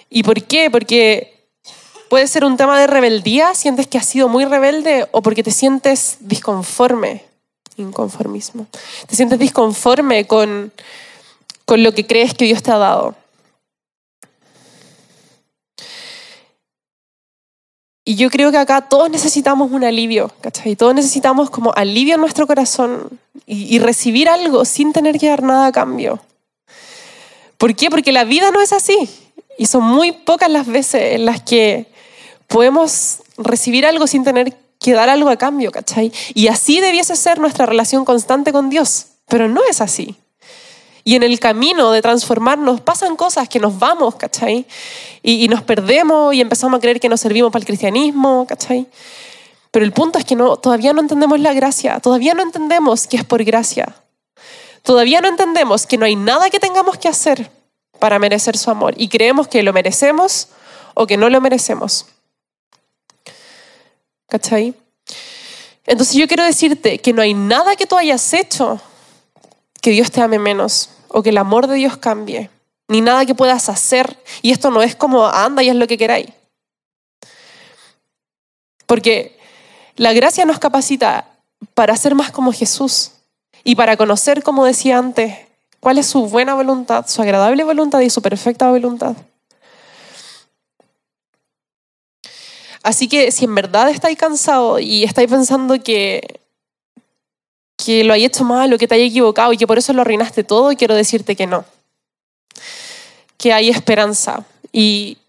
¿Y 0.10 0.24
por 0.24 0.44
qué? 0.44 0.70
Porque 0.70 1.36
Puede 2.10 2.28
ser 2.28 2.46
un 2.46 2.56
tema 2.56 2.80
de 2.80 2.88
rebeldía, 2.88 3.56
sientes 3.56 3.88
que 3.88 3.98
has 3.98 4.06
sido 4.06 4.30
muy 4.30 4.46
rebelde 4.46 5.08
o 5.12 5.22
porque 5.22 5.44
te 5.44 5.52
sientes 5.52 6.18
disconforme, 6.20 7.24
inconformismo. 7.78 8.68
Te 9.08 9.16
sientes 9.16 9.40
disconforme 9.40 10.26
con, 10.26 10.72
con 11.66 11.84
lo 11.84 11.94
que 11.94 12.06
crees 12.06 12.34
que 12.34 12.46
Dios 12.46 12.62
te 12.62 12.72
ha 12.72 12.78
dado. 12.78 13.16
Y 18.08 18.16
yo 18.16 18.30
creo 18.30 18.52
que 18.52 18.58
acá 18.58 18.82
todos 18.82 19.10
necesitamos 19.10 19.72
un 19.72 19.84
alivio, 19.84 20.32
¿cachai? 20.40 20.76
Todos 20.76 20.94
necesitamos 20.94 21.50
como 21.50 21.74
alivio 21.76 22.14
en 22.14 22.22
nuestro 22.22 22.46
corazón 22.46 23.20
y, 23.48 23.80
recibir 23.80 24.30
algo 24.30 24.64
sin 24.64 24.94
tener 24.94 25.18
que 25.18 25.28
dar 25.28 25.42
nada 25.42 25.66
a 25.66 25.72
cambio. 25.72 26.20
¿Por 27.58 27.76
qué? 27.76 27.90
Porque 27.90 28.12
la 28.12 28.24
vida 28.24 28.52
no 28.52 28.62
es 28.62 28.74
así. 28.74 29.10
Y 29.58 29.66
son 29.66 29.84
muy 29.84 30.12
pocas 30.12 30.52
las 30.52 30.68
veces 30.68 31.16
en 31.16 31.26
las 31.26 31.42
que 31.42 31.88
podemos 32.48 33.24
recibir 33.38 33.88
algo 33.88 34.06
sin 34.06 34.24
tener 34.24 34.56
que 34.80 34.94
dar 34.94 35.10
algo 35.10 35.30
a 35.30 35.38
cambio, 35.38 35.72
¿cachai? 35.72 36.12
Y 36.36 36.48
así 36.48 36.82
debiese 36.82 37.16
ser 37.16 37.40
nuestra 37.40 37.66
relación 37.66 38.06
constante 38.06 38.52
con 38.52 38.70
Dios, 38.70 39.08
pero 39.28 39.50
no 39.50 39.62
es 39.68 39.82
así. 39.82 40.16
Y 41.08 41.16
en 41.16 41.22
el 41.22 41.40
camino 41.40 41.92
de 41.92 42.02
transformarnos 42.02 42.82
pasan 42.82 43.16
cosas 43.16 43.48
que 43.48 43.60
nos 43.60 43.78
vamos, 43.78 44.16
¿cachai? 44.16 44.66
Y, 45.22 45.48
nos 45.48 45.62
perdemos 45.62 46.34
y 46.34 46.42
empezamos 46.42 46.80
a 46.80 46.82
creer 46.82 47.00
que 47.00 47.08
nos 47.08 47.22
servimos 47.22 47.52
para 47.52 47.62
el 47.62 47.68
cristianismo, 47.68 48.48
¿cachai? 48.48 48.88
Pero 49.70 49.86
el 49.86 49.92
punto 49.92 50.18
es 50.18 50.26
que 50.26 50.36
no, 50.36 50.58
todavía 50.58 50.94
no 50.94 51.02
entendemos 51.02 51.40
la 51.40 51.54
gracia, 51.54 52.00
todavía 52.00 52.34
no 52.34 52.42
entendemos 52.42 53.06
que 53.06 53.18
es 53.18 53.24
por 53.24 53.44
gracia. 53.44 53.96
Todavía 54.82 55.22
no 55.22 55.28
entendemos 55.28 55.86
que 55.86 56.00
no 56.00 56.06
hay 56.06 56.16
nada 56.16 56.50
que 56.50 56.60
tengamos 56.60 56.98
que 56.98 57.08
hacer 57.08 57.52
para 58.00 58.18
merecer 58.18 58.58
su 58.58 58.72
amor 58.72 58.96
y 58.98 59.08
creemos 59.08 59.48
que 59.48 59.62
lo 59.62 59.74
merecemos 59.74 60.48
o 60.96 61.06
que 61.06 61.18
no 61.18 61.30
lo 61.30 61.40
merecemos. 61.40 62.08
¿Cachai? 64.28 64.74
Entonces 65.86 66.16
yo 66.16 66.28
quiero 66.28 66.44
decirte 66.44 66.98
que 66.98 67.14
no 67.14 67.22
hay 67.22 67.36
nada 67.36 67.76
que 67.76 67.86
tú 67.86 67.96
hayas 67.96 68.34
hecho 68.34 68.82
que 69.82 69.92
Dios 69.92 70.10
te 70.10 70.20
ame 70.20 70.40
menos 70.40 70.90
o 71.18 71.24
que 71.24 71.30
el 71.30 71.38
amor 71.38 71.68
de 71.68 71.76
Dios 71.76 71.96
cambie, 71.96 72.50
ni 72.90 73.00
nada 73.00 73.26
que 73.26 73.34
puedas 73.34 73.70
hacer. 73.70 74.18
Y 74.42 74.52
esto 74.52 74.70
no 74.70 74.82
es 74.82 74.98
como 74.98 75.26
anda 75.26 75.64
y 75.64 75.70
es 75.70 75.76
lo 75.78 75.88
que 75.88 75.98
queráis. 75.98 76.28
Porque 78.86 79.40
la 79.96 80.12
gracia 80.12 80.44
nos 80.44 80.60
capacita 80.60 81.30
para 81.74 81.96
ser 81.96 82.16
más 82.16 82.32
como 82.32 82.52
Jesús 82.52 83.12
y 83.64 83.76
para 83.76 83.96
conocer, 83.96 84.44
como 84.44 84.66
decía 84.66 84.98
antes, 84.98 85.38
cuál 85.80 86.00
es 86.00 86.06
su 86.06 86.28
buena 86.28 86.54
voluntad, 86.54 87.08
su 87.08 87.22
agradable 87.22 87.64
voluntad 87.64 88.02
y 88.02 88.10
su 88.10 88.22
perfecta 88.22 88.70
voluntad. 88.70 89.16
Así 92.84 93.08
que 93.08 93.32
si 93.32 93.46
en 93.46 93.56
verdad 93.56 93.90
estáis 93.90 94.18
cansados 94.18 94.82
y 94.82 95.06
estáis 95.06 95.30
pensando 95.32 95.82
que, 95.82 96.42
que 97.86 98.04
lo 98.04 98.14
hay 98.14 98.26
hecho 98.26 98.44
mal 98.44 98.74
o 98.74 98.78
que 98.80 98.88
te 98.88 98.96
hayas 98.96 99.10
equivocado 99.10 99.54
y 99.54 99.58
que 99.58 99.68
por 99.68 99.78
eso 99.78 99.94
lo 99.94 100.02
arruinaste 100.02 100.44
todo, 100.44 100.76
quiero 100.76 100.96
decirte 100.96 101.36
que 101.36 101.46
no. 101.46 101.66
Que 103.38 103.54
hay 103.54 103.70
esperanza. 103.70 104.44
Y, 104.72 105.20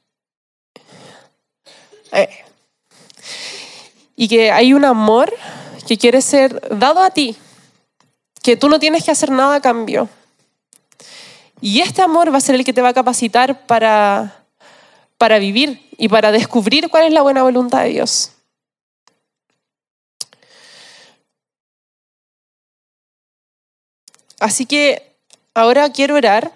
eh, 2.12 2.30
y 4.16 4.26
que 4.26 4.50
hay 4.50 4.72
un 4.72 4.86
amor 4.86 5.32
que 5.86 5.98
quiere 5.98 6.22
ser 6.22 6.60
dado 6.74 7.00
a 7.00 7.10
ti, 7.10 7.36
que 8.42 8.56
tú 8.56 8.70
no 8.70 8.78
tienes 8.78 9.04
que 9.04 9.10
hacer 9.10 9.30
nada 9.30 9.56
a 9.56 9.60
cambio. 9.60 10.08
Y 11.60 11.80
este 11.80 12.00
amor 12.00 12.32
va 12.32 12.38
a 12.38 12.40
ser 12.40 12.54
el 12.54 12.64
que 12.64 12.72
te 12.72 12.80
va 12.80 12.88
a 12.88 12.94
capacitar 12.94 13.66
para, 13.66 14.44
para 15.18 15.38
vivir 15.38 15.86
y 15.98 16.08
para 16.08 16.32
descubrir 16.32 16.88
cuál 16.88 17.04
es 17.04 17.12
la 17.12 17.20
buena 17.20 17.42
voluntad 17.42 17.82
de 17.82 17.90
Dios. 17.90 18.32
Así 24.40 24.66
que 24.66 25.16
ahora 25.54 25.90
quiero 25.90 26.14
orar. 26.14 26.52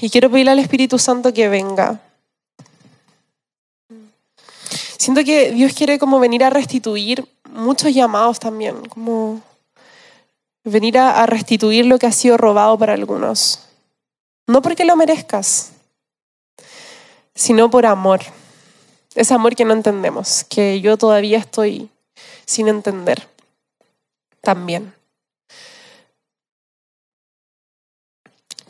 Y 0.00 0.10
quiero 0.10 0.30
pedirle 0.30 0.52
al 0.52 0.58
Espíritu 0.58 0.98
Santo 0.98 1.32
que 1.32 1.48
venga. 1.48 2.00
Siento 4.98 5.24
que 5.24 5.52
Dios 5.52 5.72
quiere 5.72 5.98
como 5.98 6.20
venir 6.20 6.44
a 6.44 6.50
restituir 6.50 7.26
muchos 7.50 7.94
llamados 7.94 8.38
también, 8.38 8.84
como 8.88 9.40
venir 10.64 10.98
a, 10.98 11.24
restituir 11.26 11.86
lo 11.86 11.98
que 11.98 12.06
ha 12.06 12.12
sido 12.12 12.36
robado 12.36 12.78
para 12.78 12.94
algunos. 12.94 13.60
No 14.46 14.62
porque 14.62 14.84
lo 14.84 14.96
merezcas, 14.96 15.72
sino 17.34 17.70
por 17.70 17.86
amor. 17.86 18.20
Ese 19.14 19.34
amor 19.34 19.56
que 19.56 19.64
no 19.64 19.72
entendemos, 19.72 20.44
que 20.44 20.80
yo 20.80 20.96
todavía 20.96 21.38
estoy 21.38 21.90
sin 22.48 22.66
entender 22.66 23.28
también. 24.40 24.94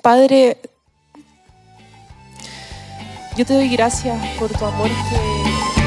Padre, 0.02 0.58
yo 3.36 3.46
te 3.46 3.54
doy 3.54 3.68
gracias 3.68 4.18
por 4.36 4.50
tu 4.50 4.64
amor 4.64 4.88
que 4.88 5.77